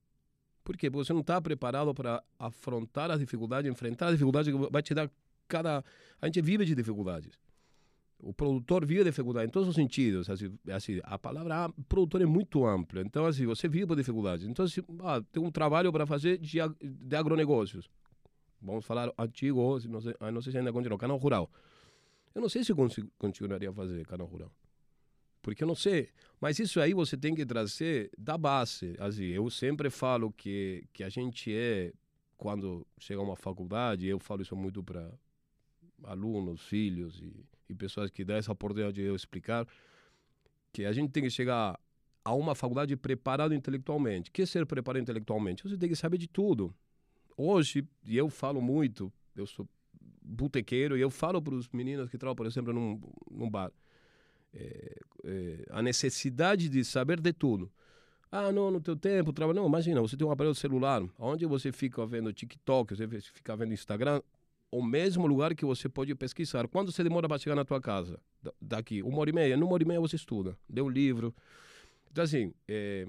Por 0.61 0.75
quê? 0.75 0.91
Porque 0.91 1.05
você 1.05 1.13
não 1.13 1.21
está 1.21 1.39
preparado 1.39 1.93
para 1.93 2.21
afrontar 2.37 3.09
as 3.09 3.19
dificuldades, 3.21 3.71
enfrentar 3.71 4.07
as 4.07 4.11
dificuldades 4.11 4.53
que 4.53 4.69
vai 4.69 4.83
te 4.83 4.93
dar 4.93 5.09
cada. 5.47 5.85
A 6.21 6.25
gente 6.25 6.41
vive 6.41 6.65
de 6.65 6.75
dificuldades. 6.75 7.39
O 8.19 8.33
produtor 8.33 8.85
vive 8.85 9.05
de 9.05 9.11
dificuldade 9.11 9.47
em 9.47 9.51
todos 9.51 9.69
os 9.69 9.75
sentidos. 9.75 10.29
Assim, 10.29 10.53
assim, 10.69 10.99
a 11.01 11.17
palavra 11.17 11.69
produtor 11.87 12.21
é 12.21 12.25
muito 12.25 12.65
ampla. 12.65 12.99
Então, 12.99 13.25
assim, 13.25 13.45
você 13.45 13.69
vive 13.69 13.87
por 13.87 13.95
dificuldades. 13.95 14.45
Então, 14.45 14.65
assim, 14.65 14.81
ah, 15.01 15.21
tem 15.31 15.41
um 15.41 15.49
trabalho 15.49 15.93
para 15.93 16.05
fazer 16.05 16.37
de, 16.37 16.57
de 16.81 17.15
agronegócios. 17.15 17.89
Vamos 18.61 18.85
falar 18.85 19.11
antigo, 19.17 19.61
não 19.87 20.01
sei, 20.01 20.15
não 20.31 20.41
sei 20.41 20.51
se 20.51 20.57
ainda 20.57 20.73
continua, 20.73 20.97
canal 20.97 21.17
rural. 21.17 21.49
Eu 22.33 22.41
não 22.41 22.49
sei 22.49 22.63
se 22.63 22.73
continuaria 23.17 23.69
a 23.69 23.73
fazer 23.73 24.05
canal 24.05 24.27
rural. 24.27 24.51
Porque 25.41 25.63
eu 25.63 25.67
não 25.67 25.75
sei. 25.75 26.09
Mas 26.39 26.59
isso 26.59 26.79
aí 26.79 26.93
você 26.93 27.17
tem 27.17 27.33
que 27.33 27.45
trazer 27.45 28.11
da 28.17 28.37
base. 28.37 28.95
Assim, 28.99 29.25
eu 29.25 29.49
sempre 29.49 29.89
falo 29.89 30.31
que, 30.31 30.85
que 30.93 31.03
a 31.03 31.09
gente 31.09 31.53
é, 31.53 31.93
quando 32.37 32.85
chega 32.99 33.19
a 33.19 33.23
uma 33.23 33.35
faculdade, 33.35 34.05
eu 34.05 34.19
falo 34.19 34.41
isso 34.41 34.55
muito 34.55 34.83
para 34.83 35.11
alunos, 36.03 36.61
filhos 36.61 37.19
e 37.21 37.45
e 37.69 37.75
pessoas 37.75 38.09
que 38.09 38.25
dão 38.25 38.35
essa 38.35 38.51
oportunidade 38.51 38.95
de 38.95 39.03
eu 39.03 39.15
explicar, 39.15 39.67
que 40.73 40.83
a 40.85 40.91
gente 40.91 41.11
tem 41.11 41.23
que 41.23 41.29
chegar 41.29 41.79
a 42.25 42.33
uma 42.33 42.55
faculdade 42.55 42.95
preparado 42.97 43.53
intelectualmente. 43.53 44.29
O 44.29 44.33
que 44.33 44.41
é 44.41 44.45
ser 44.45 44.65
preparado 44.65 45.01
intelectualmente? 45.01 45.63
Você 45.63 45.77
tem 45.77 45.87
que 45.87 45.95
saber 45.95 46.17
de 46.17 46.27
tudo. 46.27 46.73
Hoje, 47.41 47.87
e 48.05 48.17
eu 48.17 48.29
falo 48.29 48.61
muito, 48.61 49.09
eu 49.33 49.47
sou 49.47 49.65
botequeiro 50.21 50.97
e 50.97 50.99
eu 50.99 51.09
falo 51.09 51.41
para 51.41 51.55
os 51.55 51.69
meninos 51.69 52.09
que 52.09 52.17
trabalham, 52.17 52.35
por 52.35 52.45
exemplo, 52.45 52.73
num, 52.73 52.99
num 53.31 53.49
bar, 53.49 53.71
é, 54.53 54.99
é, 55.23 55.65
a 55.69 55.81
necessidade 55.81 56.67
de 56.67 56.83
saber 56.83 57.21
de 57.21 57.31
tudo. 57.31 57.71
Ah, 58.29 58.51
não, 58.51 58.69
no 58.69 58.81
teu 58.81 58.93
tempo, 58.93 59.31
trabalho. 59.31 59.55
Não, 59.55 59.67
imagina, 59.67 60.01
você 60.01 60.17
tem 60.17 60.27
um 60.27 60.31
aparelho 60.31 60.53
celular, 60.53 61.01
onde 61.17 61.45
você 61.45 61.71
fica 61.71 62.05
vendo 62.05 62.33
TikTok, 62.33 62.93
você 62.93 63.07
fica 63.07 63.55
vendo 63.55 63.71
Instagram, 63.71 64.21
o 64.69 64.83
mesmo 64.83 65.25
lugar 65.25 65.55
que 65.55 65.63
você 65.63 65.87
pode 65.87 66.13
pesquisar. 66.15 66.67
Quando 66.67 66.91
você 66.91 67.05
demora 67.05 67.29
para 67.29 67.37
chegar 67.37 67.55
na 67.55 67.63
tua 67.63 67.79
casa? 67.79 68.19
Daqui, 68.61 69.01
uma 69.01 69.17
hora 69.17 69.29
e 69.29 69.33
meia. 69.33 69.55
Numa 69.55 69.71
hora 69.71 69.83
e 69.83 69.87
meia 69.87 70.01
você 70.01 70.17
estuda, 70.17 70.57
lê 70.69 70.81
um 70.81 70.89
livro. 70.89 71.33
Então, 72.11 72.21
assim, 72.21 72.53
é, 72.67 73.05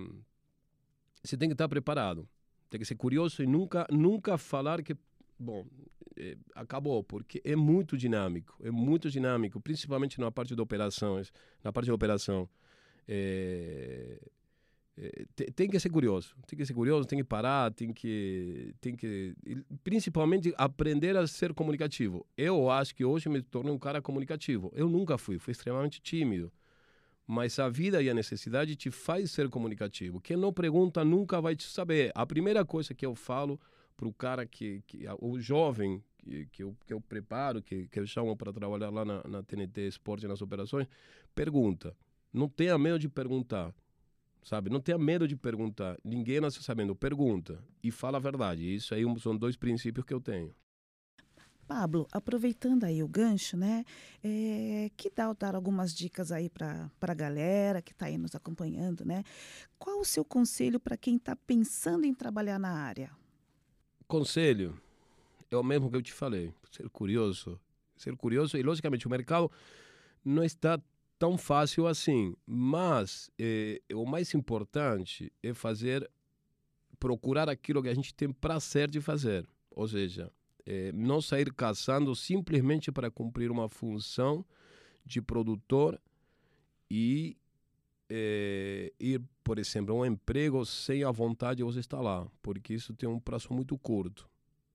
você 1.21 1.37
tem 1.37 1.49
que 1.49 1.55
estar 1.55 1.69
preparado. 1.69 2.29
Tem 2.71 2.79
que 2.79 2.87
ser 2.87 2.95
curioso 2.95 3.43
e 3.43 3.47
nunca, 3.47 3.87
nunca 3.91 4.39
falar 4.39 4.83
que, 4.83 4.97
bom, 5.39 5.67
é, 6.17 6.37
acabou, 6.55 7.03
porque 7.03 7.43
é 7.45 7.57
muito 7.57 7.97
dinâmico. 7.97 8.57
É 8.63 8.71
muito 8.71 9.11
dinâmico, 9.11 9.61
principalmente 9.61 10.21
na 10.21 10.31
parte 10.31 10.55
de 10.55 10.63
operações, 10.63 11.33
na 11.65 11.73
parte 11.73 11.87
de 11.87 11.93
operação. 11.93 12.49
É, 13.09 14.21
é, 14.97 15.25
tem 15.55 15.69
que 15.69 15.81
ser 15.81 15.89
curioso, 15.89 16.37
tem 16.47 16.59
que 16.59 16.65
ser 16.67 16.75
curioso, 16.75 17.09
tem 17.09 17.19
que 17.19 17.25
parar, 17.25 17.73
tem 17.73 17.93
que, 17.93 18.75
tem 18.81 18.95
que, 18.95 19.35
principalmente 19.83 20.53
aprender 20.57 21.17
a 21.17 21.27
ser 21.27 21.55
comunicativo. 21.55 22.27
Eu 22.37 22.71
acho 22.71 22.95
que 22.95 23.05
hoje 23.05 23.29
me 23.29 23.43
tornei 23.43 23.73
um 23.73 23.79
cara 23.79 24.03
comunicativo. 24.03 24.71
Eu 24.75 24.89
nunca 24.89 25.17
fui, 25.17 25.39
fui 25.39 25.53
extremamente 25.53 26.01
tímido. 26.01 26.53
Mas 27.33 27.61
a 27.61 27.69
vida 27.69 28.03
e 28.03 28.11
a 28.11 28.15
necessidade 28.15 28.75
te 28.75 28.91
faz 28.91 29.31
ser 29.31 29.49
comunicativo. 29.49 30.21
Quem 30.21 30.37
não 30.37 30.53
pergunta 30.53 31.05
nunca 31.05 31.41
vai 31.41 31.55
te 31.55 31.63
saber. 31.63 32.11
A 32.13 32.27
primeira 32.27 32.65
coisa 32.65 32.93
que 32.93 33.07
eu 33.07 33.15
falo 33.15 33.61
para 33.97 34.09
o 34.09 34.13
cara 34.13 34.45
que, 34.45 34.83
que 34.85 35.07
o 35.21 35.39
jovem 35.39 36.03
que, 36.19 36.47
que, 36.47 36.65
eu, 36.65 36.77
que 36.85 36.93
eu 36.93 37.01
preparo, 37.01 37.63
que, 37.63 37.87
que 37.87 38.01
eu 38.01 38.07
chamo 38.07 38.37
para 38.37 38.53
trabalhar 38.53 38.91
lá 38.91 39.05
na, 39.05 39.23
na 39.29 39.43
TNT 39.45 39.87
Esporte 39.87 40.27
nas 40.27 40.43
operações, 40.43 40.89
pergunta. 41.33 41.97
Não 42.33 42.49
tenha 42.49 42.77
medo 42.77 42.99
de 42.99 43.09
perguntar 43.09 43.73
sabe? 44.43 44.69
Não 44.69 44.81
tenha 44.81 44.99
medo 44.99 45.29
de 45.29 45.37
perguntar. 45.37 45.99
Ninguém 46.03 46.41
nasce 46.41 46.61
sabendo. 46.65 46.97
Pergunta 46.97 47.63
e 47.81 47.93
fala 47.93 48.19
a 48.19 48.21
verdade. 48.21 48.75
Isso 48.75 48.93
aí 48.93 49.05
são 49.21 49.37
dois 49.37 49.57
princípios 49.57 50.05
que 50.05 50.13
eu 50.13 50.21
tenho. 50.21 50.53
Pablo, 51.71 52.09
aproveitando 52.11 52.83
aí 52.83 53.01
o 53.01 53.07
gancho, 53.07 53.57
né? 53.57 53.85
É, 54.25 54.91
que 54.97 55.09
dá 55.09 55.33
dar 55.33 55.55
algumas 55.55 55.95
dicas 55.95 56.33
aí 56.33 56.51
para 56.51 56.91
a 57.01 57.15
galera 57.15 57.81
que 57.81 57.93
está 57.93 58.07
aí 58.07 58.19
nos 58.19 58.35
acompanhando, 58.35 59.05
né? 59.05 59.23
Qual 59.79 60.01
o 60.01 60.05
seu 60.05 60.25
conselho 60.25 60.81
para 60.81 60.97
quem 60.97 61.15
está 61.15 61.37
pensando 61.37 62.05
em 62.05 62.13
trabalhar 62.13 62.59
na 62.59 62.73
área? 62.73 63.13
Conselho 64.09 64.83
é 65.49 65.57
o 65.57 65.63
mesmo 65.63 65.89
que 65.89 65.97
eu 65.97 66.03
te 66.03 66.13
falei. 66.13 66.53
Ser 66.73 66.89
curioso. 66.89 67.57
Ser 67.97 68.17
curioso 68.17 68.59
e, 68.59 68.65
logicamente, 68.65 69.07
o 69.07 69.11
mercado 69.11 69.49
não 70.25 70.43
está 70.43 70.77
tão 71.21 71.39
fácil 71.39 71.87
assim. 71.87 72.35
Mas 72.45 73.31
é, 73.39 73.81
o 73.95 74.05
mais 74.05 74.35
importante 74.35 75.33
é 75.41 75.55
fazer, 75.55 76.11
procurar 76.99 77.49
aquilo 77.49 77.81
que 77.81 77.89
a 77.89 77.95
gente 77.95 78.13
tem 78.13 78.33
prazer 78.33 78.91
de 78.91 79.01
fazer. 79.01 79.49
Ou 79.71 79.87
seja, 79.87 80.33
é, 80.71 80.93
não 80.93 81.21
sair 81.21 81.53
caçando 81.53 82.15
simplesmente 82.15 82.93
para 82.93 83.11
cumprir 83.11 83.51
uma 83.51 83.69
função 83.69 84.45
de 85.05 85.21
produtor 85.21 86.01
e 86.89 87.37
é, 88.09 88.93
ir, 89.01 89.21
por 89.43 89.59
exemplo, 89.59 89.93
a 89.93 89.99
um 89.99 90.07
emprego 90.07 90.65
sem 90.65 91.03
a 91.03 91.11
vontade 91.11 91.57
de 91.57 91.65
você 91.65 91.81
estar 91.81 92.01
lá, 92.01 92.25
porque 92.41 92.73
isso 92.73 92.95
tem 92.95 93.09
um 93.09 93.19
prazo 93.19 93.49
muito 93.53 93.77
curto. 93.77 94.31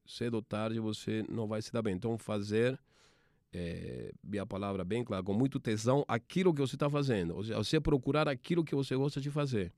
Cedo 0.05 0.33
ou 0.33 0.41
tarde 0.41 0.81
você 0.81 1.23
não 1.29 1.47
vai 1.47 1.61
se 1.61 1.71
dar 1.71 1.81
bem. 1.81 1.95
Então, 1.95 2.17
fazer 2.17 2.77
é, 3.53 4.11
a 4.37 4.45
palavra 4.45 4.83
bem 4.83 5.01
clara, 5.01 5.23
com 5.23 5.33
muito 5.33 5.61
tesão, 5.61 6.03
aquilo 6.09 6.53
que 6.53 6.59
você 6.59 6.75
está 6.75 6.89
fazendo. 6.89 7.37
Ou 7.37 7.43
seja, 7.43 7.57
você 7.57 7.79
procurar 7.79 8.27
aquilo 8.27 8.65
que 8.65 8.75
você 8.75 8.97
gosta 8.97 9.21
de 9.21 9.31
fazer. 9.31 9.71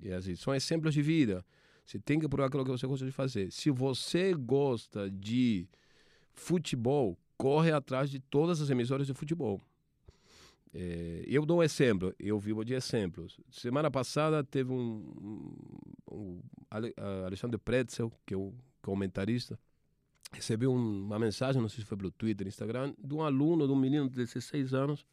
E 0.00 0.10
assim, 0.12 0.34
são 0.34 0.52
exemplos 0.52 0.92
de 0.92 1.02
vida. 1.02 1.44
Você 1.84 1.98
tem 1.98 2.18
que 2.18 2.28
procurar 2.28 2.46
aquilo 2.46 2.64
que 2.64 2.70
você 2.70 2.86
gosta 2.86 3.04
de 3.04 3.12
fazer. 3.12 3.50
Se 3.50 3.70
você 3.70 4.34
gosta 4.34 5.10
de 5.10 5.68
futebol, 6.32 7.18
corre 7.36 7.72
atrás 7.72 8.10
de 8.10 8.20
todas 8.20 8.60
as 8.60 8.70
emissoras 8.70 9.06
de 9.06 9.14
futebol. 9.14 9.60
É, 10.72 11.24
eu 11.26 11.44
dou 11.44 11.58
um 11.58 11.62
exemplo, 11.62 12.14
eu 12.18 12.38
vivo 12.38 12.64
de 12.64 12.74
exemplos. 12.74 13.40
Semana 13.50 13.90
passada 13.90 14.44
teve 14.44 14.72
um, 14.72 14.76
um, 16.10 16.12
um 16.12 16.40
Alexandre 16.70 17.58
Pretzel, 17.58 18.12
que 18.24 18.34
é 18.34 18.36
um 18.36 18.54
comentarista, 18.80 19.58
recebi 20.32 20.66
um, 20.66 21.04
uma 21.04 21.18
mensagem, 21.18 21.60
não 21.60 21.68
sei 21.68 21.80
se 21.80 21.86
foi 21.86 21.98
pelo 21.98 22.10
Twitter, 22.10 22.46
Instagram, 22.46 22.94
de 22.98 23.14
um 23.14 23.22
aluno, 23.22 23.66
de 23.66 23.72
um 23.72 23.76
menino 23.76 24.08
de 24.08 24.16
16 24.16 24.72
anos, 24.72 25.04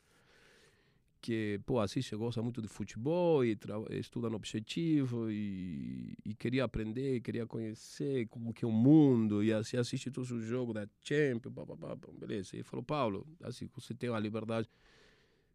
que, 1.28 1.60
pô, 1.66 1.82
assiste, 1.82 2.16
gosta 2.16 2.42
muito 2.42 2.62
de 2.62 2.70
futebol 2.70 3.44
e 3.44 3.58
estuda 3.92 4.30
no 4.30 4.38
Objetivo 4.38 5.30
e, 5.30 6.18
e, 6.24 6.34
queria 6.34 6.64
aprender, 6.64 7.20
queria 7.20 7.46
conhecer 7.46 8.28
como 8.30 8.54
que 8.54 8.64
é 8.64 8.68
o 8.68 8.72
mundo 8.72 9.44
e 9.44 9.52
assim, 9.52 9.76
assiste 9.76 10.10
todos 10.10 10.32
os 10.32 10.46
jogos 10.46 10.74
da 10.74 10.88
Champions, 11.02 11.54
pá, 11.54 11.66
pá, 11.66 11.76
pá, 11.76 11.98
beleza. 12.14 12.56
E 12.56 12.64
falou, 12.64 12.82
Paulo, 12.82 13.28
assim, 13.44 13.70
você 13.76 13.94
tem 13.94 14.10
a 14.10 14.18
liberdade, 14.18 14.70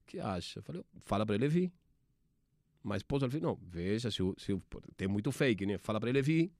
que 0.06 0.20
acha? 0.20 0.58
Eu 0.58 0.62
falei, 0.62 0.84
fala 1.00 1.24
para 1.24 1.36
ele 1.36 1.48
vir. 1.48 1.72
Mas, 2.82 3.02
pô, 3.02 3.16
ele 3.16 3.30
falou, 3.30 3.56
não, 3.56 3.58
veja, 3.66 4.10
se, 4.10 4.18
se, 4.36 4.62
tem 4.94 5.08
muito 5.08 5.32
fake, 5.32 5.64
né? 5.64 5.78
Fala 5.78 5.98
para 5.98 6.10
ele 6.10 6.20
vir. 6.20 6.52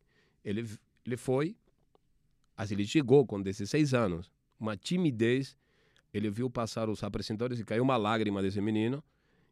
Ele, 0.42 0.66
ele 1.04 1.16
foi, 1.18 1.54
Assim, 2.56 2.74
ele 2.74 2.86
chegou 2.86 3.26
com 3.26 3.42
16 3.42 3.92
anos, 3.92 4.30
uma 4.58 4.76
timidez. 4.76 5.56
Ele 6.12 6.30
viu 6.30 6.50
passar 6.50 6.88
os 6.88 7.02
apresentadores 7.02 7.58
e 7.58 7.64
caiu 7.64 7.82
uma 7.82 7.96
lágrima 7.96 8.42
desse 8.42 8.60
menino. 8.60 9.02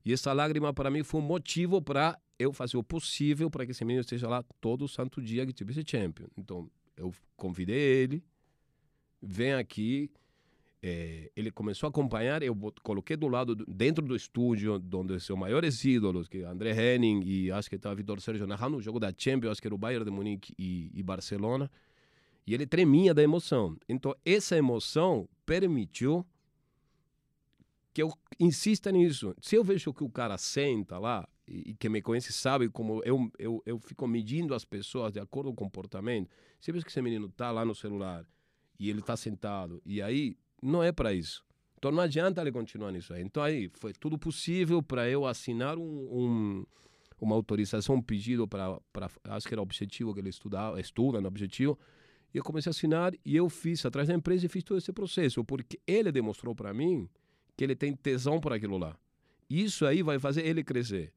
E 0.05 0.12
essa 0.12 0.33
lágrima 0.33 0.73
para 0.73 0.90
mim 0.90 1.02
foi 1.02 1.21
um 1.21 1.25
motivo 1.25 1.81
para 1.81 2.19
eu 2.38 2.52
fazer 2.52 2.76
o 2.76 2.83
possível 2.83 3.50
para 3.50 3.64
que 3.64 3.73
esse 3.73 3.85
menino 3.85 4.00
esteja 4.00 4.29
lá 4.29 4.43
todo 4.61 4.88
santo 4.88 5.21
dia 5.21 5.47
que 5.47 5.52
tivesse 5.52 5.83
champion. 5.87 6.26
Então, 6.37 6.71
eu 6.97 7.12
convidei 7.37 7.79
ele, 7.79 8.23
vem 9.21 9.55
aqui. 9.55 10.11
É, 10.83 11.31
ele 11.37 11.50
começou 11.50 11.87
a 11.87 11.90
acompanhar, 11.90 12.43
eu 12.43 12.57
coloquei 12.83 13.14
do 13.14 13.29
lado, 13.29 13.55
dentro 13.55 14.02
do 14.02 14.17
estúdio, 14.17 14.83
onde 14.95 15.21
são 15.21 15.37
maiores 15.37 15.85
ídolos, 15.85 16.26
que 16.26 16.38
é 16.38 16.45
André 16.47 16.71
Henning 16.73 17.23
e 17.23 17.50
acho 17.52 17.69
que 17.69 17.76
estava 17.76 17.95
Vitor 17.95 18.19
Sérgio 18.19 18.47
narrando 18.47 18.79
o 18.79 18.81
jogo 18.81 18.99
da 18.99 19.12
Champions, 19.14 19.52
acho 19.52 19.61
que 19.61 19.69
era 19.69 19.75
o 19.75 19.79
Bayern 19.79 20.07
de 20.07 20.11
Munique 20.11 20.55
e, 20.59 20.90
e 20.95 21.02
Barcelona. 21.02 21.71
E 22.47 22.55
ele 22.55 22.67
tremia 22.67 23.12
da 23.12 23.23
emoção. 23.23 23.76
Então, 23.87 24.17
essa 24.25 24.57
emoção 24.57 25.29
permitiu 25.45 26.25
que 27.92 28.02
eu 28.02 28.12
insista 28.38 28.90
nisso. 28.92 29.35
Se 29.40 29.56
eu 29.56 29.64
vejo 29.64 29.92
que 29.92 30.04
o 30.04 30.11
cara 30.11 30.38
senta 30.38 30.99
lá, 30.99 31.28
e, 31.47 31.75
que 31.75 31.88
me 31.88 32.00
conhece 32.00 32.32
sabe 32.32 32.68
como 32.68 33.02
eu, 33.04 33.30
eu, 33.38 33.62
eu 33.66 33.78
fico 33.80 34.06
medindo 34.06 34.54
as 34.54 34.64
pessoas 34.64 35.12
de 35.12 35.18
acordo 35.18 35.52
com 35.52 35.64
o 35.64 35.66
comportamento, 35.66 36.30
se 36.61 36.70
eu 36.70 36.75
vejo 36.75 36.85
que 36.85 36.90
esse 36.90 37.02
menino 37.02 37.26
está 37.26 37.50
lá 37.50 37.64
no 37.64 37.75
celular 37.75 38.25
e 38.78 38.88
ele 38.88 39.00
está 39.00 39.16
sentado, 39.16 39.82
e 39.85 40.00
aí 40.00 40.37
não 40.62 40.82
é 40.82 40.92
para 40.92 41.12
isso. 41.12 41.44
Então 41.76 41.90
não 41.90 42.02
adianta 42.02 42.40
ele 42.40 42.52
continuar 42.52 42.92
nisso 42.92 43.12
aí. 43.12 43.23
Então 43.23 43.42
aí 43.42 43.70
foi 43.75 43.92
tudo 43.92 44.18
possível 44.18 44.82
para 44.82 45.09
eu 45.09 45.26
assinar 45.26 45.78
um, 45.78 45.82
um, 45.82 46.66
uma 47.20 47.35
autorização, 47.35 47.97
um 47.97 48.02
pedido 48.02 48.47
para, 48.47 48.78
acho 49.25 49.49
que 49.49 49.54
era 49.54 49.61
o 49.61 49.62
objetivo 49.62 50.14
que 50.14 50.20
ele 50.20 50.28
estudava, 50.28 50.80
estuda 50.80 51.20
no 51.20 51.26
objetivo, 51.26 51.78
e 52.32 52.38
eu 52.38 52.44
comecei 52.44 52.70
a 52.70 52.73
assinar 52.73 53.12
e 53.25 53.35
eu 53.35 53.49
fiz 53.49 53.85
atrás 53.85 54.09
da 54.09 54.14
empresa 54.14 54.47
e 54.47 54.49
fiz 54.49 54.62
todo 54.62 54.78
esse 54.78 54.92
processo, 54.92 55.44
porque 55.44 55.80
ele 55.87 56.12
demonstrou 56.12 56.54
para 56.54 56.73
mim 56.73 57.09
que 57.61 57.64
ele 57.64 57.76
tem 57.76 57.93
tesão 57.93 58.40
por 58.40 58.55
aquilo 58.55 58.79
lá. 58.79 58.97
Isso 59.50 59.85
aí 59.85 60.02
vai 60.02 60.19
fazer 60.19 60.47
ele 60.47 60.64
crescer. 60.64 61.12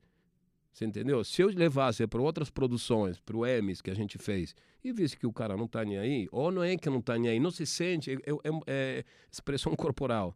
Você 0.74 0.84
entendeu? 0.84 1.24
Se 1.24 1.42
eu 1.42 1.48
levasse 1.48 2.06
para 2.06 2.22
outras 2.22 2.50
produções, 2.50 3.18
para 3.18 3.38
o 3.38 3.46
Emis 3.46 3.80
que 3.80 3.90
a 3.90 3.94
gente 3.94 4.18
fez, 4.18 4.54
e 4.84 4.92
visse 4.92 5.16
que 5.16 5.26
o 5.26 5.32
cara 5.32 5.56
não 5.56 5.64
está 5.64 5.86
nem 5.86 5.98
aí, 5.98 6.28
ou 6.34 6.52
não 6.52 6.62
é 6.62 6.76
que 6.76 6.90
não 6.90 7.00
está 7.00 7.18
nem 7.18 7.32
aí, 7.32 7.40
não 7.40 7.50
se 7.50 7.66
sente, 7.66 8.12
é, 8.12 8.16
é, 8.16 8.50
é, 8.68 9.06
expressão 9.32 9.72
corporal. 9.78 10.36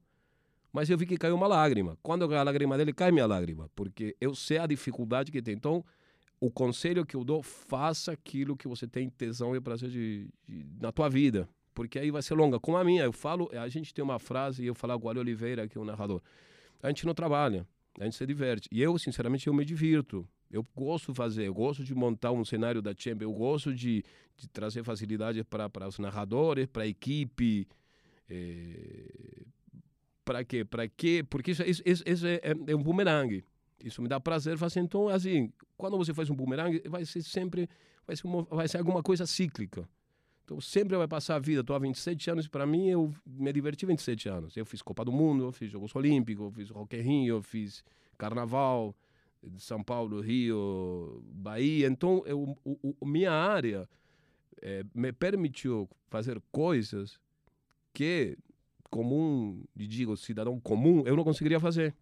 Mas 0.72 0.90
eu 0.90 0.98
vi 0.98 1.06
que 1.06 1.18
caiu 1.18 1.36
uma 1.36 1.48
lágrima. 1.48 1.98
Quando 2.02 2.24
a 2.34 2.42
lágrima 2.42 2.78
dele 2.78 2.94
cai, 2.94 3.12
minha 3.12 3.26
lágrima, 3.26 3.70
porque 3.76 4.16
eu 4.22 4.34
sei 4.34 4.60
a 4.60 4.66
dificuldade 4.66 5.30
que 5.30 5.42
tem. 5.42 5.56
Então, 5.56 5.84
o 6.40 6.50
conselho 6.50 7.06
que 7.06 7.18
eu 7.18 7.26
dou, 7.26 7.44
faça 7.44 8.14
aquilo 8.14 8.56
que 8.56 8.70
você 8.70 8.88
tem 8.88 9.10
tesão 9.10 9.54
e 9.54 9.60
prazer 9.60 9.90
de, 9.90 10.30
de, 10.48 10.66
na 10.80 10.90
tua 10.90 11.10
vida, 11.10 11.50
porque 11.78 12.00
aí 12.00 12.10
vai 12.10 12.24
ser 12.24 12.34
longa. 12.34 12.60
Como 12.60 12.76
a 12.76 12.84
minha, 12.84 13.04
eu 13.04 13.14
falo, 13.14 13.52
a 13.54 13.70
gente 13.70 13.94
tem 13.94 14.04
uma 14.04 14.18
frase, 14.18 14.64
e 14.64 14.66
eu 14.66 14.74
falo 14.74 15.00
com 15.00 15.08
o 15.10 15.12
Oliveira, 15.12 15.68
que 15.68 15.78
é 15.78 15.82
o 15.82 15.86
narrador, 15.86 16.24
a 16.82 16.88
gente 16.88 17.06
não 17.06 17.14
trabalha, 17.14 17.68
a 18.00 18.04
gente 18.04 18.16
se 18.16 18.26
diverte. 18.26 18.68
E 18.72 18.82
eu, 18.82 18.98
sinceramente, 18.98 19.46
eu 19.46 19.54
me 19.54 19.64
divirto. 19.64 20.28
Eu 20.50 20.66
gosto 20.76 21.12
de 21.12 21.16
fazer, 21.16 21.46
eu 21.46 21.54
gosto 21.54 21.84
de 21.84 21.94
montar 21.94 22.32
um 22.32 22.44
cenário 22.44 22.82
da 22.82 22.96
Champions, 22.98 23.30
eu 23.30 23.32
gosto 23.32 23.76
de, 23.76 24.04
de 24.36 24.50
trazer 24.50 24.84
facilidades 24.84 25.44
para 25.44 25.88
os 25.88 26.00
narradores, 26.00 26.66
para 26.66 26.82
a 26.82 26.88
equipe. 26.88 27.68
É... 28.28 29.46
Para 30.26 30.44
quê? 30.44 30.66
Para 30.66 30.88
quê? 30.88 31.24
Porque 31.30 31.52
isso, 31.52 31.62
isso, 31.62 31.84
isso 31.86 32.26
é, 32.26 32.42
é, 32.42 32.76
um 32.76 32.82
bumerangue. 32.82 33.46
Isso 33.84 34.02
me 34.02 34.08
dá 34.08 34.20
prazer 34.20 34.58
fazer. 34.58 34.80
Então, 34.80 35.10
assim, 35.10 35.54
quando 35.78 35.96
você 35.96 36.12
faz 36.12 36.28
um 36.32 36.36
bumerangue, 36.36 36.82
vai 36.90 37.06
ser 37.06 37.22
sempre 37.22 37.70
vai 38.08 38.16
ser, 38.16 38.26
uma, 38.26 38.44
vai 38.46 38.68
ser 38.68 38.80
alguma 38.80 39.04
coisa 39.04 39.28
cíclica. 39.28 39.88
Então, 40.48 40.62
sempre 40.62 40.96
vai 40.96 41.10
passar 41.10 41.36
a 41.36 41.40
vida. 41.40 41.60
Estou 41.60 41.76
há 41.76 41.80
27 41.80 42.30
anos, 42.32 42.48
para 42.48 42.66
mim, 42.66 42.88
eu 42.88 43.14
me 43.26 43.52
diverti 43.52 43.86
27 43.86 44.30
anos. 44.30 44.56
Eu 44.56 44.66
fiz 44.66 44.82
Copa 44.82 45.04
do 45.04 45.12
Mundo, 45.12 45.44
eu 45.44 45.52
fiz 45.52 45.70
Jogos 45.70 45.94
Olímpicos, 45.94 46.46
eu 46.46 46.52
fiz 46.52 46.70
Rock 46.70 46.96
Rio, 46.96 47.36
eu 47.36 47.44
fiz 47.44 47.84
Carnaval 48.18 48.96
de 49.44 49.62
São 49.62 49.84
Paulo, 49.84 50.22
Rio, 50.22 51.22
Bahia. 51.34 51.88
Então, 51.88 52.24
eu, 52.26 52.58
o, 52.64 52.96
o, 52.98 53.06
minha 53.06 53.34
área 53.34 53.90
é, 54.62 54.86
me 54.96 55.12
permitiu 55.12 55.90
fazer 56.10 56.42
coisas 56.50 57.20
que, 57.94 58.38
comum, 58.90 59.66
digo, 59.76 60.16
cidadão 60.16 60.58
comum, 60.62 61.04
eu 61.06 61.18
não 61.18 61.26
conseguiria 61.26 61.60
fazer. 61.60 61.94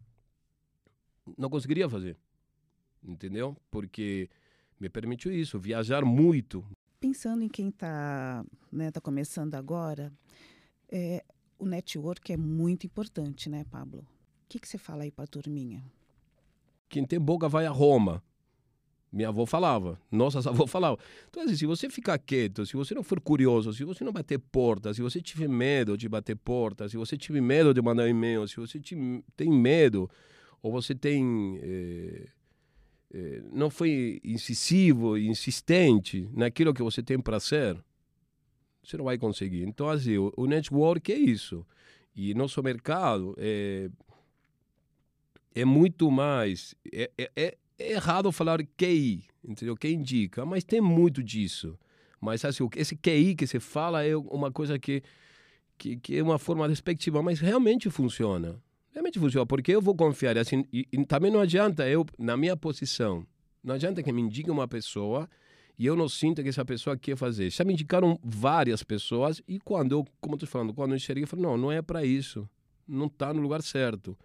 Não 1.35 1.49
conseguiria 1.49 1.89
fazer. 1.89 2.15
Entendeu? 3.03 3.57
Porque 3.71 4.29
me 4.79 4.87
permitiu 4.87 5.31
isso, 5.31 5.57
viajar 5.57 6.05
muito, 6.05 6.63
Pensando 7.05 7.43
em 7.43 7.47
quem 7.47 7.69
está 7.69 8.43
né, 8.71 8.89
tá 8.89 8.99
começando 8.99 9.53
agora, 9.53 10.11
é, 10.91 11.23
o 11.59 11.63
network 11.67 12.33
é 12.33 12.35
muito 12.35 12.87
importante, 12.87 13.47
né, 13.47 13.63
Pablo? 13.69 13.99
O 13.99 14.05
que, 14.49 14.67
você 14.67 14.79
fala 14.79 15.03
aí 15.03 15.11
para 15.11 15.25
a 15.25 15.27
turminha? 15.27 15.85
Quem 16.89 17.05
tem 17.05 17.19
boca 17.19 17.47
vai 17.47 17.67
a 17.67 17.69
Roma. 17.69 18.23
Minha 19.13 19.29
avó 19.29 19.45
falava, 19.45 20.01
nossas 20.11 20.47
avó 20.47 20.65
falava. 20.65 20.97
Então, 21.29 21.43
assim, 21.43 21.55
se 21.55 21.67
você 21.67 21.91
ficar 21.91 22.17
quieto, 22.17 22.65
se 22.65 22.73
você 22.75 22.95
não 22.95 23.03
for 23.03 23.21
curioso, 23.21 23.71
se 23.71 23.83
você 23.83 24.03
não 24.03 24.11
bater 24.11 24.39
porta, 24.39 24.91
se 24.91 25.03
você 25.03 25.21
tiver 25.21 25.47
medo 25.47 25.95
de 25.95 26.09
bater 26.09 26.35
porta, 26.35 26.89
se 26.89 26.97
você 26.97 27.15
tiver 27.15 27.39
medo 27.39 27.71
de 27.71 27.83
mandar 27.83 28.09
e-mail, 28.09 28.47
se 28.47 28.55
você 28.55 28.81
tem 29.37 29.51
medo, 29.51 30.09
ou 30.59 30.71
você 30.71 30.95
tem 30.95 31.59
eh, 31.61 32.29
não 33.51 33.69
foi 33.69 34.19
incisivo, 34.23 35.17
insistente 35.17 36.29
naquilo 36.33 36.73
que 36.73 36.83
você 36.83 37.01
tem 37.01 37.19
para 37.19 37.39
ser, 37.39 37.81
você 38.83 38.97
não 38.97 39.05
vai 39.05 39.17
conseguir. 39.17 39.63
Então, 39.63 39.89
assim, 39.89 40.17
o, 40.17 40.33
o 40.35 40.45
network 40.45 41.11
é 41.11 41.17
isso. 41.17 41.65
E 42.15 42.33
nosso 42.33 42.61
mercado 42.61 43.35
é, 43.37 43.89
é 45.53 45.65
muito 45.65 46.09
mais. 46.11 46.75
É, 46.91 47.11
é, 47.17 47.31
é, 47.35 47.57
é 47.77 47.91
errado 47.91 48.31
falar 48.31 48.59
QI, 48.77 49.25
entendeu? 49.43 49.75
Quem 49.75 49.95
indica, 49.95 50.45
mas 50.45 50.63
tem 50.63 50.79
muito 50.79 51.23
disso. 51.23 51.77
Mas 52.21 52.43
assim, 52.45 52.67
esse 52.75 52.95
QI 52.95 53.35
que 53.35 53.45
você 53.45 53.59
fala 53.59 54.03
é 54.03 54.15
uma 54.15 54.51
coisa 54.51 54.79
que, 54.79 55.03
que, 55.77 55.97
que 55.97 56.17
é 56.17 56.23
uma 56.23 56.39
forma 56.39 56.67
despectiva, 56.67 57.21
mas 57.21 57.39
realmente 57.39 57.89
funciona 57.89 58.61
realmente 58.95 59.19
funciona, 59.19 59.45
porque 59.45 59.73
eu 59.73 59.81
vou 59.81 59.93
confiar, 59.93 60.37
assim, 60.37 60.65
e, 60.71 60.87
e, 60.91 61.05
também 61.05 61.29
não 61.29 61.41
adianta 61.41 61.87
eu, 61.87 62.05
na 62.17 62.37
minha 62.37 62.55
posição, 62.55 63.27
não 63.61 63.75
adianta 63.75 64.01
que 64.01 64.11
me 64.11 64.21
indique 64.21 64.49
uma 64.49 64.67
pessoa 64.67 65.29
e 65.77 65.85
eu 65.85 65.95
não 65.95 66.07
sinto 66.07 66.41
que 66.41 66.47
essa 66.47 66.63
pessoa 66.63 66.97
quer 66.97 67.17
fazer. 67.17 67.49
Já 67.49 67.65
me 67.65 67.73
indicaram 67.73 68.17
várias 68.23 68.81
pessoas 68.81 69.41
e 69.45 69.59
quando 69.59 69.91
eu, 69.91 70.05
como 70.21 70.33
eu 70.33 70.37
estou 70.37 70.47
falando, 70.47 70.73
quando 70.73 70.91
eu 70.91 70.95
enxerguei, 70.95 71.23
eu 71.23 71.27
falei, 71.27 71.43
não, 71.43 71.57
não 71.57 71.71
é 71.71 71.81
para 71.81 72.05
isso, 72.05 72.49
não 72.87 73.07
está 73.07 73.33
no 73.33 73.41
lugar 73.41 73.61
certo. 73.61 74.17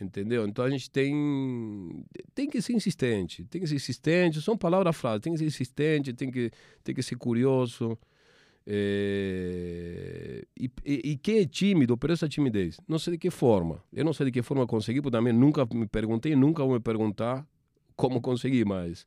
Entendeu? 0.00 0.46
Então 0.46 0.64
a 0.64 0.70
gente 0.70 0.88
tem 0.88 2.04
tem 2.32 2.48
que 2.48 2.62
ser 2.62 2.72
insistente, 2.72 3.44
tem 3.46 3.60
que 3.60 3.66
ser 3.66 3.74
insistente, 3.74 4.40
são 4.40 4.56
palavras 4.56 4.96
frases, 4.96 5.22
tem 5.22 5.32
que 5.32 5.40
ser 5.40 5.46
insistente, 5.46 6.12
tem 6.12 6.30
que 6.30 6.52
tem 6.84 6.94
que 6.94 7.02
ser 7.02 7.16
curioso. 7.16 7.98
É, 8.70 10.44
e, 10.54 10.70
e, 10.84 11.12
e, 11.12 11.16
quem 11.16 11.38
é 11.38 11.46
tímido, 11.46 11.96
por 11.96 12.10
essa 12.10 12.28
timidez, 12.28 12.78
não 12.86 12.98
sei 12.98 13.12
de 13.12 13.18
que 13.18 13.30
forma. 13.30 13.82
Eu 13.90 14.04
não 14.04 14.12
sei 14.12 14.26
de 14.26 14.32
que 14.32 14.42
forma 14.42 14.66
consegui, 14.66 15.00
porque 15.00 15.16
também 15.16 15.32
nunca 15.32 15.66
me 15.72 15.86
perguntei, 15.86 16.36
nunca 16.36 16.62
vou 16.62 16.74
me 16.74 16.80
perguntar 16.80 17.46
como 17.96 18.20
conseguir, 18.20 18.66
mas 18.66 19.06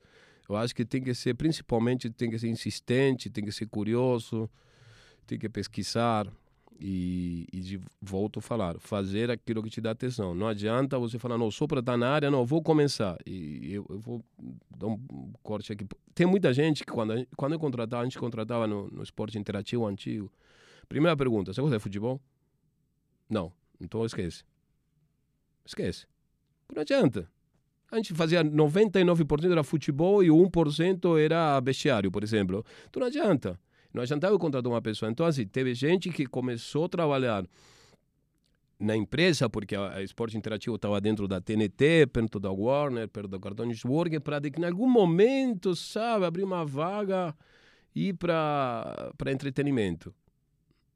eu 0.50 0.56
acho 0.56 0.74
que 0.74 0.84
tem 0.84 1.04
que 1.04 1.14
ser, 1.14 1.36
principalmente, 1.36 2.10
tem 2.10 2.32
que 2.32 2.40
ser 2.40 2.48
insistente, 2.48 3.30
tem 3.30 3.46
que 3.46 3.52
ser 3.52 3.68
curioso, 3.68 4.50
tem 5.28 5.38
que 5.38 5.48
pesquisar 5.48 6.28
e, 6.84 7.48
e 7.54 7.60
de, 7.60 7.80
volto 8.02 8.40
a 8.40 8.42
falar, 8.42 8.80
fazer 8.80 9.30
aquilo 9.30 9.62
que 9.62 9.70
te 9.70 9.80
dá 9.80 9.92
atenção. 9.92 10.34
Não 10.34 10.48
adianta 10.48 10.98
você 10.98 11.20
falar, 11.20 11.38
não, 11.38 11.52
sou 11.52 11.68
para 11.68 11.80
estar 11.80 11.96
na 11.96 12.10
área, 12.10 12.32
não, 12.32 12.44
vou 12.44 12.64
começar. 12.64 13.18
E 13.24 13.72
eu, 13.72 13.86
eu, 13.88 14.00
vou 14.00 14.26
dar 14.76 14.88
um 14.88 15.32
corte 15.44 15.72
aqui. 15.72 15.86
Tem 16.16 16.26
muita 16.26 16.52
gente 16.52 16.84
que 16.84 16.92
quando, 16.92 17.14
quando 17.38 17.54
eu 17.54 17.60
contratava, 17.60 18.02
a 18.02 18.06
gente 18.06 18.18
contratava 18.18 18.66
no, 18.66 18.90
no 18.90 19.04
esporte 19.04 19.38
interativo 19.38 19.86
antigo. 19.86 20.32
Primeira 20.90 21.16
pergunta, 21.16 21.54
você 21.54 21.62
gosta 21.62 21.78
de 21.78 21.84
futebol? 21.84 22.20
Não, 23.30 23.54
então 23.80 24.04
esquece. 24.04 24.44
Esquece. 25.64 26.08
Não 26.74 26.82
adianta. 26.82 27.30
A 27.92 27.98
gente 27.98 28.14
fazia 28.16 28.44
99% 28.44 29.52
era 29.52 29.64
futebol 29.64 30.24
e 30.24 30.30
1% 30.30 31.20
era 31.20 31.60
vestiário, 31.60 32.10
por 32.10 32.24
exemplo. 32.24 32.66
Então 32.90 33.02
não 33.02 33.08
adianta. 33.08 33.60
Não 33.94 34.02
adiantava 34.02 34.34
eu 34.34 34.40
contratar 34.40 34.72
uma 34.72 34.82
pessoa. 34.82 35.12
Então, 35.12 35.26
assim, 35.26 35.46
teve 35.46 35.74
gente 35.74 36.10
que 36.10 36.26
começou 36.26 36.86
a 36.86 36.90
trabalhar 36.90 37.46
na 38.80 38.96
empresa, 38.96 39.50
porque 39.50 39.76
a 39.76 40.02
Esporte 40.02 40.36
Interativo 40.36 40.76
estava 40.76 41.00
dentro 41.00 41.28
da 41.28 41.40
TNT, 41.40 42.08
perto 42.12 42.40
da 42.40 42.52
Warner, 42.52 43.08
perto 43.08 43.28
do 43.28 43.40
Cartão 43.40 43.66
Network, 43.66 44.20
para 44.22 44.42
que 44.42 44.60
em 44.60 44.66
algum 44.66 44.90
momento, 44.90 45.76
sabe, 45.76 46.26
abrir 46.26 46.44
uma 46.44 46.66
vaga 46.66 47.36
e 47.94 48.10
ir 48.10 48.14
para 48.14 49.14
entretenimento. 49.28 50.14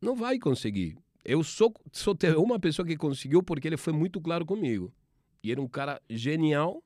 Não 0.02 0.16
vai 0.16 0.40
conseguir. 0.40 0.98
Eu 1.24 1.44
só, 1.44 1.72
só 1.92 2.14
teve 2.14 2.38
uma 2.38 2.60
pessoa 2.60 2.86
que 2.86 2.96
conseguiu 2.96 3.44
porque 3.44 3.68
ele 3.68 3.78
foi 3.78 3.94
muito 3.94 4.20
claro 4.20 4.46
comigo. 4.46 4.92
E 5.44 5.52
era 5.52 5.62
um 5.62 5.68
cara 5.68 6.02
genial 6.10 6.84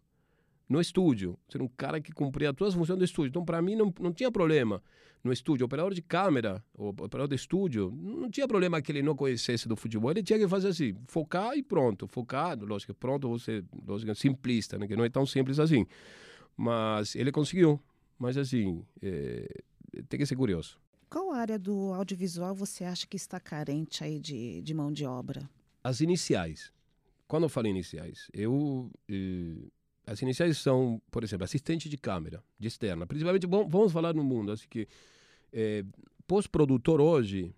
no 0.69 0.79
estúdio. 0.79 1.37
Ser 1.49 1.61
um 1.61 1.67
cara 1.67 1.99
que 1.99 2.11
cumpria 2.11 2.53
todas 2.53 2.73
as 2.73 2.79
funções 2.79 2.99
do 2.99 3.03
estúdio. 3.03 3.29
Então, 3.29 3.43
para 3.43 3.59
mim, 3.61 3.75
não, 3.75 3.91
não 3.99 4.13
tinha 4.13 4.31
problema 4.31 4.81
no 5.23 5.33
estúdio. 5.33 5.65
Operador 5.65 5.93
de 5.93 6.01
câmera, 6.01 6.63
o 6.77 6.89
operador 6.89 7.27
de 7.27 7.35
estúdio, 7.35 7.91
não 7.91 8.29
tinha 8.29 8.47
problema 8.47 8.79
que 8.81 8.91
ele 8.91 9.01
não 9.01 9.15
conhecesse 9.15 9.67
do 9.67 9.75
futebol. 9.75 10.11
Ele 10.11 10.21
tinha 10.21 10.37
que 10.37 10.47
fazer 10.47 10.67
assim, 10.67 10.95
focar 11.07 11.57
e 11.57 11.63
pronto. 11.63 12.07
Focar, 12.07 12.57
lógico, 12.61 12.93
pronto, 12.93 13.27
você, 13.27 13.63
lógico, 13.85 14.13
simplista, 14.13 14.77
né? 14.77 14.87
que 14.87 14.95
não 14.95 15.03
é 15.03 15.09
tão 15.09 15.25
simples 15.25 15.59
assim. 15.59 15.85
Mas 16.55 17.15
ele 17.15 17.31
conseguiu. 17.31 17.81
Mas, 18.19 18.37
assim, 18.37 18.85
é, 19.01 19.49
tem 20.07 20.19
que 20.19 20.25
ser 20.25 20.35
curioso. 20.35 20.77
Qual 21.09 21.31
área 21.31 21.57
do 21.57 21.93
audiovisual 21.93 22.53
você 22.53 22.83
acha 22.83 23.07
que 23.07 23.17
está 23.17 23.39
carente 23.39 24.03
aí 24.03 24.19
de, 24.19 24.61
de 24.61 24.73
mão 24.75 24.91
de 24.91 25.05
obra? 25.05 25.49
As 25.83 26.01
iniciais. 26.01 26.71
Quando 27.27 27.43
eu 27.43 27.49
falo 27.49 27.67
iniciais, 27.67 28.27
eu... 28.33 28.91
Eh, 29.09 29.69
as 30.09 30.23
iniciais 30.23 30.57
são, 30.57 30.99
por 31.11 31.23
exemplo, 31.23 31.43
assistente 31.43 31.87
de 31.87 31.95
câmera, 31.95 32.43
de 32.57 32.67
externa. 32.67 33.05
Principalmente, 33.05 33.45
vamos 33.45 33.91
falar 33.91 34.11
no 34.11 34.23
mundo, 34.23 34.51
assim 34.51 34.65
que 34.67 34.87
é, 35.53 35.85
pós-produtor 36.25 36.99
hoje 36.99 37.53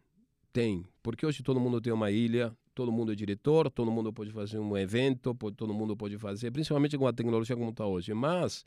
tem, 0.51 0.85
porque 1.01 1.25
hoje 1.25 1.41
todo 1.43 1.61
mundo 1.61 1.79
tem 1.79 1.93
uma 1.93 2.11
ilha, 2.11 2.53
todo 2.75 2.91
mundo 2.91 3.13
é 3.13 3.15
diretor, 3.15 3.71
todo 3.71 3.89
mundo 3.89 4.11
pode 4.11 4.31
fazer 4.31 4.59
um 4.59 4.77
evento, 4.77 5.33
pode, 5.33 5.55
todo 5.55 5.73
mundo 5.73 5.95
pode 5.95 6.17
fazer, 6.17 6.51
principalmente 6.51 6.97
com 6.97 7.07
a 7.07 7.13
tecnologia 7.13 7.55
como 7.55 7.69
está 7.69 7.85
hoje. 7.85 8.13
Mas 8.13 8.65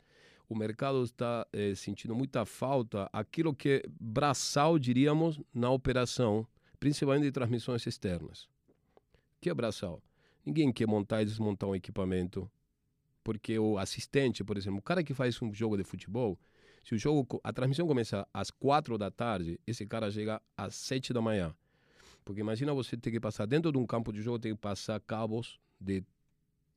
o 0.49 0.55
mercado 0.55 1.03
está 1.03 1.45
é, 1.53 1.75
sentindo 1.75 2.15
muita 2.15 2.43
falta 2.43 3.07
aquilo 3.13 3.53
que 3.53 3.83
braçal, 3.99 4.79
diríamos, 4.79 5.39
na 5.53 5.69
operação, 5.69 6.47
principalmente 6.79 7.25
de 7.25 7.31
transmissões 7.31 7.85
externas. 7.85 8.49
Que 9.39 9.51
é 9.51 9.53
braçal? 9.53 10.01
Ninguém 10.43 10.73
quer 10.73 10.87
montar 10.87 11.21
e 11.21 11.25
desmontar 11.25 11.69
um 11.69 11.75
equipamento 11.75 12.49
porque 13.25 13.57
o 13.57 13.79
assistente, 13.79 14.43
por 14.43 14.55
exemplo, 14.55 14.77
o 14.77 14.81
cara 14.83 15.03
que 15.03 15.11
faz 15.11 15.41
um 15.41 15.51
jogo 15.51 15.75
de 15.75 15.83
futebol, 15.83 16.39
se 16.83 16.93
o 16.93 16.97
jogo, 16.97 17.41
a 17.43 17.51
transmissão 17.51 17.87
começa 17.87 18.25
às 18.31 18.51
quatro 18.51 18.99
da 18.99 19.09
tarde, 19.09 19.59
esse 19.65 19.83
cara 19.87 20.11
chega 20.11 20.39
às 20.55 20.75
sete 20.75 21.11
da 21.11 21.19
manhã. 21.19 21.51
Porque 22.23 22.39
imagina 22.39 22.71
você 22.71 22.95
ter 22.95 23.09
que 23.09 23.19
passar 23.19 23.47
dentro 23.47 23.71
de 23.71 23.79
um 23.79 23.85
campo 23.87 24.13
de 24.13 24.21
jogo, 24.21 24.37
tem 24.37 24.53
que 24.53 24.61
passar 24.61 24.99
cabos 24.99 25.59
de 25.81 26.03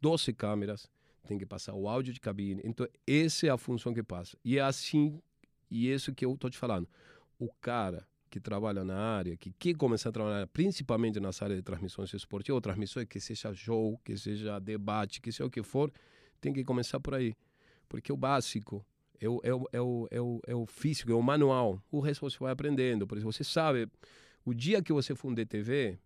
12 0.01 0.33
câmeras, 0.33 0.91
tem 1.27 1.37
que 1.37 1.45
passar 1.45 1.75
o 1.75 1.87
áudio 1.87 2.15
de 2.15 2.21
cabine. 2.21 2.63
Então, 2.65 2.89
essa 3.07 3.47
é 3.47 3.51
a 3.51 3.59
função 3.59 3.93
que 3.93 4.03
passa. 4.03 4.35
E 4.43 4.57
é 4.57 4.63
assim, 4.63 5.21
e 5.71 5.91
é 5.91 5.95
isso 5.95 6.15
que 6.15 6.25
eu 6.25 6.33
estou 6.33 6.49
te 6.49 6.57
falando. 6.57 6.89
O 7.39 7.53
cara 7.61 8.09
que 8.31 8.41
trabalha 8.41 8.83
na 8.85 8.97
área, 8.97 9.37
que 9.37 9.53
quer 9.53 9.75
começar 9.75 10.09
a 10.09 10.13
trabalhar 10.13 10.47
principalmente 10.47 11.21
nessa 11.21 11.45
área 11.45 11.57
de 11.57 11.63
transmissões 11.63 12.15
esportivas, 12.15 12.55
ou 12.55 12.61
transmissões 12.63 13.07
que 13.07 13.21
seja 13.21 13.53
show, 13.53 14.01
que 14.03 14.17
seja 14.17 14.59
debate, 14.59 15.21
que 15.21 15.31
seja 15.31 15.45
o 15.45 15.51
que 15.51 15.63
for, 15.63 15.93
tem 16.41 16.53
que 16.53 16.65
começar 16.65 17.01
por 17.01 17.15
aí. 17.15 17.35
Porque 17.89 18.13
o 18.13 18.17
básico 18.17 18.85
é 19.21 19.29
o, 19.29 19.41
é 19.43 19.55
o, 19.55 19.69
é 19.73 19.81
o, 19.81 20.09
é 20.11 20.21
o, 20.21 20.41
é 20.47 20.55
o 20.55 20.67
físico, 20.67 21.11
é 21.11 21.15
o 21.15 21.23
manual. 21.23 21.83
O 21.91 22.01
resto 22.01 22.29
você 22.29 22.39
vai 22.39 22.53
aprendendo. 22.53 23.07
Por 23.07 23.17
exemplo, 23.17 23.33
você 23.33 23.45
sabe, 23.45 23.89
o 24.45 24.55
dia 24.55 24.83
que 24.83 24.93
você 24.93 25.15
for 25.15 25.29
um 25.29 25.35
DTV, 25.35 25.99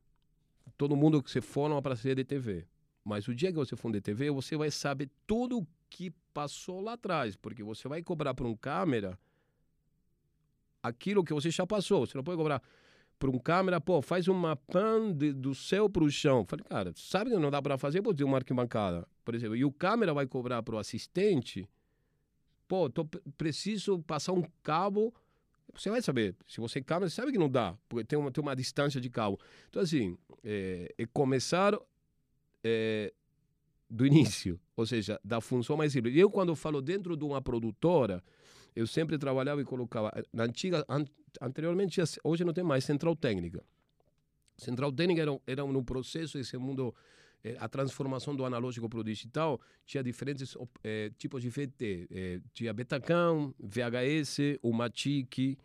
todo 0.76 0.96
mundo 0.96 1.22
que 1.22 1.30
você 1.30 1.40
for 1.40 1.68
não 1.68 1.80
para 1.82 1.96
ser 1.96 2.14
DTV. 2.14 2.66
Mas 3.04 3.26
o 3.26 3.34
dia 3.34 3.50
que 3.50 3.56
você 3.56 3.76
for 3.76 3.88
um 3.88 3.92
DTV, 3.92 4.30
você 4.30 4.56
vai 4.56 4.70
saber 4.70 5.10
tudo 5.26 5.58
o 5.58 5.66
que 5.90 6.10
passou 6.32 6.80
lá 6.80 6.92
atrás. 6.92 7.36
Porque 7.36 7.62
você 7.62 7.88
vai 7.88 8.02
cobrar 8.02 8.32
para 8.32 8.46
um 8.46 8.56
câmera 8.56 9.18
aquilo 10.82 11.24
que 11.24 11.34
você 11.34 11.50
já 11.50 11.66
passou. 11.66 12.06
Você 12.06 12.16
não 12.16 12.24
pode 12.24 12.36
cobrar 12.36 12.62
para 13.18 13.30
um 13.30 13.38
câmera, 13.38 13.80
pô, 13.80 14.02
faz 14.02 14.26
uma 14.26 14.56
pan 14.56 15.12
de, 15.12 15.32
do 15.32 15.54
céu 15.54 15.88
para 15.88 16.02
o 16.02 16.10
chão. 16.10 16.44
Falei, 16.44 16.64
cara, 16.64 16.92
sabe 16.96 17.30
que 17.30 17.36
não 17.36 17.50
dá 17.50 17.62
para 17.62 17.78
fazer? 17.78 18.00
Vou 18.00 18.12
ter 18.12 18.24
uma 18.24 18.38
arquibancada, 18.38 19.06
por 19.24 19.34
exemplo. 19.34 19.56
E 19.56 19.64
o 19.64 19.72
câmera 19.72 20.12
vai 20.12 20.26
cobrar 20.26 20.62
para 20.62 20.74
o 20.74 20.78
assistente, 20.78 21.68
pô, 22.68 22.88
tô, 22.88 23.04
preciso 23.36 24.00
passar 24.00 24.32
um 24.32 24.42
cabo. 24.62 25.14
Você 25.74 25.90
vai 25.90 26.02
saber. 26.02 26.36
Se 26.46 26.60
você 26.60 26.78
é 26.78 26.82
câmera, 26.82 27.08
você 27.08 27.16
sabe 27.16 27.32
que 27.32 27.38
não 27.38 27.48
dá, 27.48 27.76
porque 27.88 28.04
tem 28.04 28.18
uma, 28.18 28.30
tem 28.30 28.42
uma 28.42 28.54
distância 28.54 29.00
de 29.00 29.08
cabo. 29.08 29.38
Então, 29.68 29.82
assim, 29.82 30.16
é, 30.44 30.92
é 30.98 31.06
começar 31.06 31.78
é, 32.62 33.12
do 33.88 34.06
início, 34.06 34.58
ou 34.76 34.86
seja, 34.86 35.20
da 35.24 35.40
função 35.40 35.76
mais 35.76 35.92
simples. 35.92 36.16
Eu, 36.16 36.30
quando 36.30 36.54
falo 36.54 36.80
dentro 36.80 37.16
de 37.16 37.24
uma 37.24 37.40
produtora, 37.40 38.22
eu 38.74 38.86
sempre 38.86 39.18
trabalhava 39.18 39.60
e 39.60 39.64
colocava. 39.64 40.10
Na 40.32 40.44
antiga, 40.44 40.84
an, 40.88 41.04
anteriormente, 41.40 42.00
hoje 42.24 42.44
não 42.44 42.52
tem 42.52 42.64
mais 42.64 42.84
central 42.84 43.14
técnica. 43.14 43.62
Central 44.56 44.92
técnica 44.92 45.22
era, 45.22 45.40
era 45.46 45.64
um 45.64 45.84
processo, 45.84 46.38
esse 46.38 46.56
mundo, 46.56 46.94
a 47.58 47.68
transformação 47.68 48.34
do 48.34 48.44
analógico 48.44 48.88
para 48.88 49.00
o 49.00 49.04
digital, 49.04 49.60
tinha 49.84 50.02
diferentes 50.02 50.56
eh, 50.84 51.10
tipos 51.18 51.42
de 51.42 51.48
VT. 51.48 52.08
Eh, 52.10 52.40
tinha 52.52 52.72
Betacam, 52.72 53.54
VHS, 53.58 54.58
o 54.62 54.72
Matic. 54.72 55.58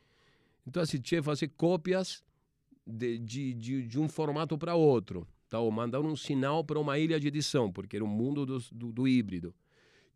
Então, 0.66 0.82
assim, 0.82 1.00
tinha 1.00 1.22
que 1.22 1.26
fazer 1.26 1.50
cópias 1.50 2.24
de, 2.86 3.18
de, 3.20 3.54
de, 3.54 3.88
de 3.88 4.00
um 4.00 4.08
formato 4.10 4.58
para 4.58 4.76
outro. 4.76 5.28
Então, 5.48 5.70
mandar 5.72 6.02
um 6.02 6.16
sinal 6.16 6.64
para 6.64 6.80
uma 6.80 6.98
ilha 7.00 7.20
de 7.20 7.28
edição, 7.28 7.72
porque 7.72 7.96
era 7.96 8.04
o 8.04 8.08
um 8.08 8.12
mundo 8.12 8.46
do, 8.46 8.60
do, 8.72 8.92
do 8.92 9.08
híbrido 9.08 9.54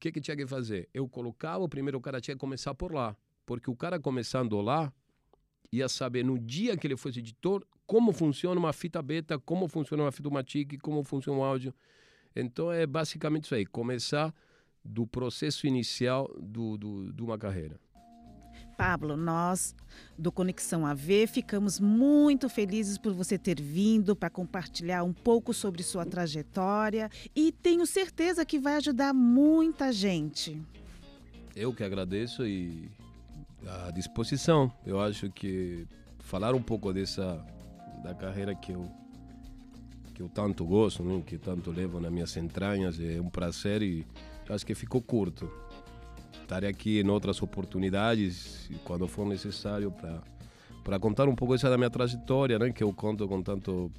que, 0.02 0.12
que 0.12 0.20
tinha 0.20 0.36
que 0.36 0.48
fazer? 0.48 0.90
Eu 0.94 1.08
colocava, 1.08 1.64
o 1.64 1.70
primeiro 1.70 2.02
cara 2.02 2.20
tinha 2.20 2.36
que 2.36 2.40
começar 2.40 2.74
por 2.74 2.92
lá. 2.92 3.16
Porque 3.46 3.70
o 3.70 3.76
cara 3.76 4.00
começando 4.00 4.60
lá 4.60 4.92
ia 5.72 5.88
saber 5.88 6.26
no 6.26 6.40
dia 6.40 6.76
que 6.76 6.88
ele 6.88 6.98
fosse 6.98 7.20
editor 7.20 7.66
como 7.92 8.14
funciona 8.14 8.58
uma 8.58 8.72
fita 8.72 9.02
beta, 9.02 9.38
como 9.38 9.68
funciona 9.68 10.04
uma 10.04 10.14
fita 10.14 10.30
Matic, 10.30 10.80
como 10.80 11.04
funciona 11.04 11.38
o 11.38 11.44
áudio. 11.44 11.74
Então 12.34 12.72
é 12.72 12.88
basicamente 12.88 13.44
isso 13.44 13.54
aí, 13.54 13.66
começar 13.66 14.34
do 14.82 15.06
processo 15.06 15.68
inicial 15.68 16.34
do, 16.40 16.78
do, 16.78 17.12
de 17.12 17.22
uma 17.22 17.38
carreira. 17.38 17.78
Pablo, 18.78 19.18
nós 19.18 19.76
do 20.18 20.32
Conexão 20.32 20.86
AV 20.86 21.28
ficamos 21.28 21.82
muito 21.82 22.48
felizes 22.48 22.98
por 22.98 23.12
você 23.12 23.38
ter 23.38 23.62
vindo 23.62 24.16
para 24.16 24.30
compartilhar 24.30 25.04
um 25.04 25.12
pouco 25.12 25.54
sobre 25.54 25.84
sua 25.84 26.06
trajetória 26.06 27.10
e 27.36 27.52
tenho 27.52 27.86
certeza 27.86 28.46
que 28.46 28.58
vai 28.58 28.78
ajudar 28.78 29.14
muita 29.14 29.92
gente. 29.92 30.58
Eu 31.54 31.74
que 31.74 31.84
agradeço 31.84 32.48
e 32.48 32.90
à 33.68 33.92
disposição. 33.92 34.72
Eu 34.86 35.02
acho 35.02 35.30
que 35.30 35.86
falar 36.20 36.56
um 36.56 36.62
pouco 36.62 36.94
dessa 36.94 37.46
da 38.04 38.14
carreira 38.14 38.56
que 38.56 38.72
eu 38.72 38.90
que 40.14 40.22
eu 40.22 40.28
tanto 40.28 40.66
gosto, 40.66 41.04
né? 41.04 41.24
que 41.26 41.38
tanto 41.38 41.72
levo 41.72 42.00
nas 42.00 42.12
minhas 42.12 42.36
entranhas 42.36 43.00
é 43.00 43.20
um 43.22 43.30
prazer 43.30 43.82
e 43.82 44.06
acho 44.50 44.66
que 44.66 44.76
ficou 44.76 45.02
curto 45.02 45.50
estarei 46.52 46.70
aqui 46.70 47.00
em 47.00 47.10
outras 47.10 47.42
oportunidades, 47.42 48.70
quando 48.84 49.08
for 49.08 49.26
necessário, 49.26 49.94
para 50.84 51.00
contar 51.00 51.30
um 51.30 51.36
pouco 51.36 51.56
essa 51.56 51.70
da 51.70 51.78
minha 51.78 51.90
trajetória, 51.90 52.60
né? 52.60 52.72
Que 52.74 52.84
eu 52.84 52.92
conto 52.92 53.26
com 53.26 53.42
tanto 53.42 53.90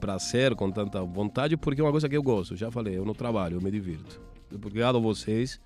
prazer, 0.00 0.54
com 0.54 0.70
tanta 0.70 1.02
vontade, 1.02 1.54
porque 1.56 1.82
é 1.82 1.84
uma 1.84 1.90
coisa 1.90 2.08
que 2.08 2.16
eu 2.16 2.22
gosto. 2.22 2.56
Já 2.56 2.70
falei, 2.70 2.96
eu 2.96 3.04
não 3.04 3.12
trabalho, 3.12 3.58
eu 3.58 3.60
me 3.60 3.70
divirto. 3.70 4.22
Obrigado 4.52 4.96
a 4.96 5.00
vocês 5.00 5.60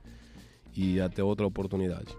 e 0.77 1.01
até 1.01 1.23
outra 1.23 1.47
oportunidade. 1.47 2.17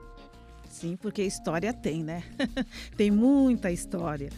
Sim, 0.69 0.95
porque 0.95 1.21
história 1.21 1.73
tem, 1.73 2.03
né? 2.03 2.23
tem 2.95 3.11
muita 3.11 3.71
história. 3.71 4.29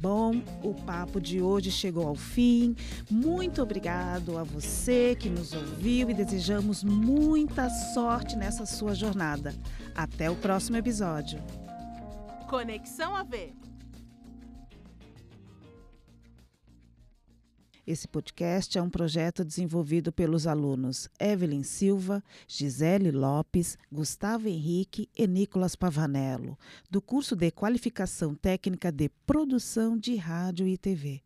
Bom, 0.00 0.40
o 0.62 0.72
papo 0.72 1.20
de 1.20 1.42
hoje 1.42 1.70
chegou 1.70 2.08
ao 2.08 2.14
fim. 2.14 2.74
Muito 3.10 3.62
obrigado 3.62 4.38
a 4.38 4.42
você 4.42 5.14
que 5.14 5.28
nos 5.28 5.52
ouviu 5.52 6.08
e 6.08 6.14
desejamos 6.14 6.82
muita 6.82 7.68
sorte 7.68 8.34
nessa 8.34 8.64
sua 8.64 8.94
jornada. 8.94 9.54
Até 9.94 10.30
o 10.30 10.36
próximo 10.36 10.78
episódio. 10.78 11.38
Conexão 12.48 13.14
AV. 13.14 13.69
Esse 17.90 18.06
podcast 18.06 18.78
é 18.78 18.80
um 18.80 18.88
projeto 18.88 19.44
desenvolvido 19.44 20.12
pelos 20.12 20.46
alunos 20.46 21.08
Evelyn 21.18 21.64
Silva, 21.64 22.22
Gisele 22.46 23.10
Lopes, 23.10 23.76
Gustavo 23.90 24.46
Henrique 24.46 25.08
e 25.12 25.26
Nicolas 25.26 25.74
Pavanello, 25.74 26.56
do 26.88 27.02
curso 27.02 27.34
de 27.34 27.50
Qualificação 27.50 28.32
Técnica 28.32 28.92
de 28.92 29.08
Produção 29.26 29.98
de 29.98 30.14
Rádio 30.14 30.68
e 30.68 30.78
TV. 30.78 31.20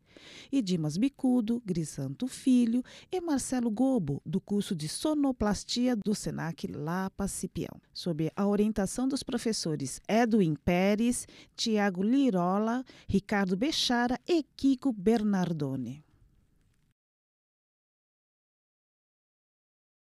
E 0.50 0.62
Dimas 0.62 0.96
Bicudo, 0.96 1.62
Grisanto 1.66 2.27
Filho 2.27 2.83
e 3.12 3.20
Marcelo 3.20 3.70
Gobo, 3.70 4.22
do 4.24 4.40
curso 4.40 4.74
de 4.74 4.88
Sonoplastia 4.88 5.94
do 5.94 6.14
Senac 6.14 6.66
Lapa 6.66 7.29
Cipião, 7.29 7.79
sob 7.92 8.33
a 8.35 8.46
orientação 8.46 9.07
dos 9.07 9.22
professores 9.22 10.00
Edwin 10.09 10.55
Pérez, 10.55 11.29
Tiago 11.55 12.03
Lirola, 12.03 12.83
Ricardo 13.07 13.55
Bechara 13.55 14.18
e 14.27 14.42
Kiko 14.57 14.94
Bernardoni. 14.94 16.04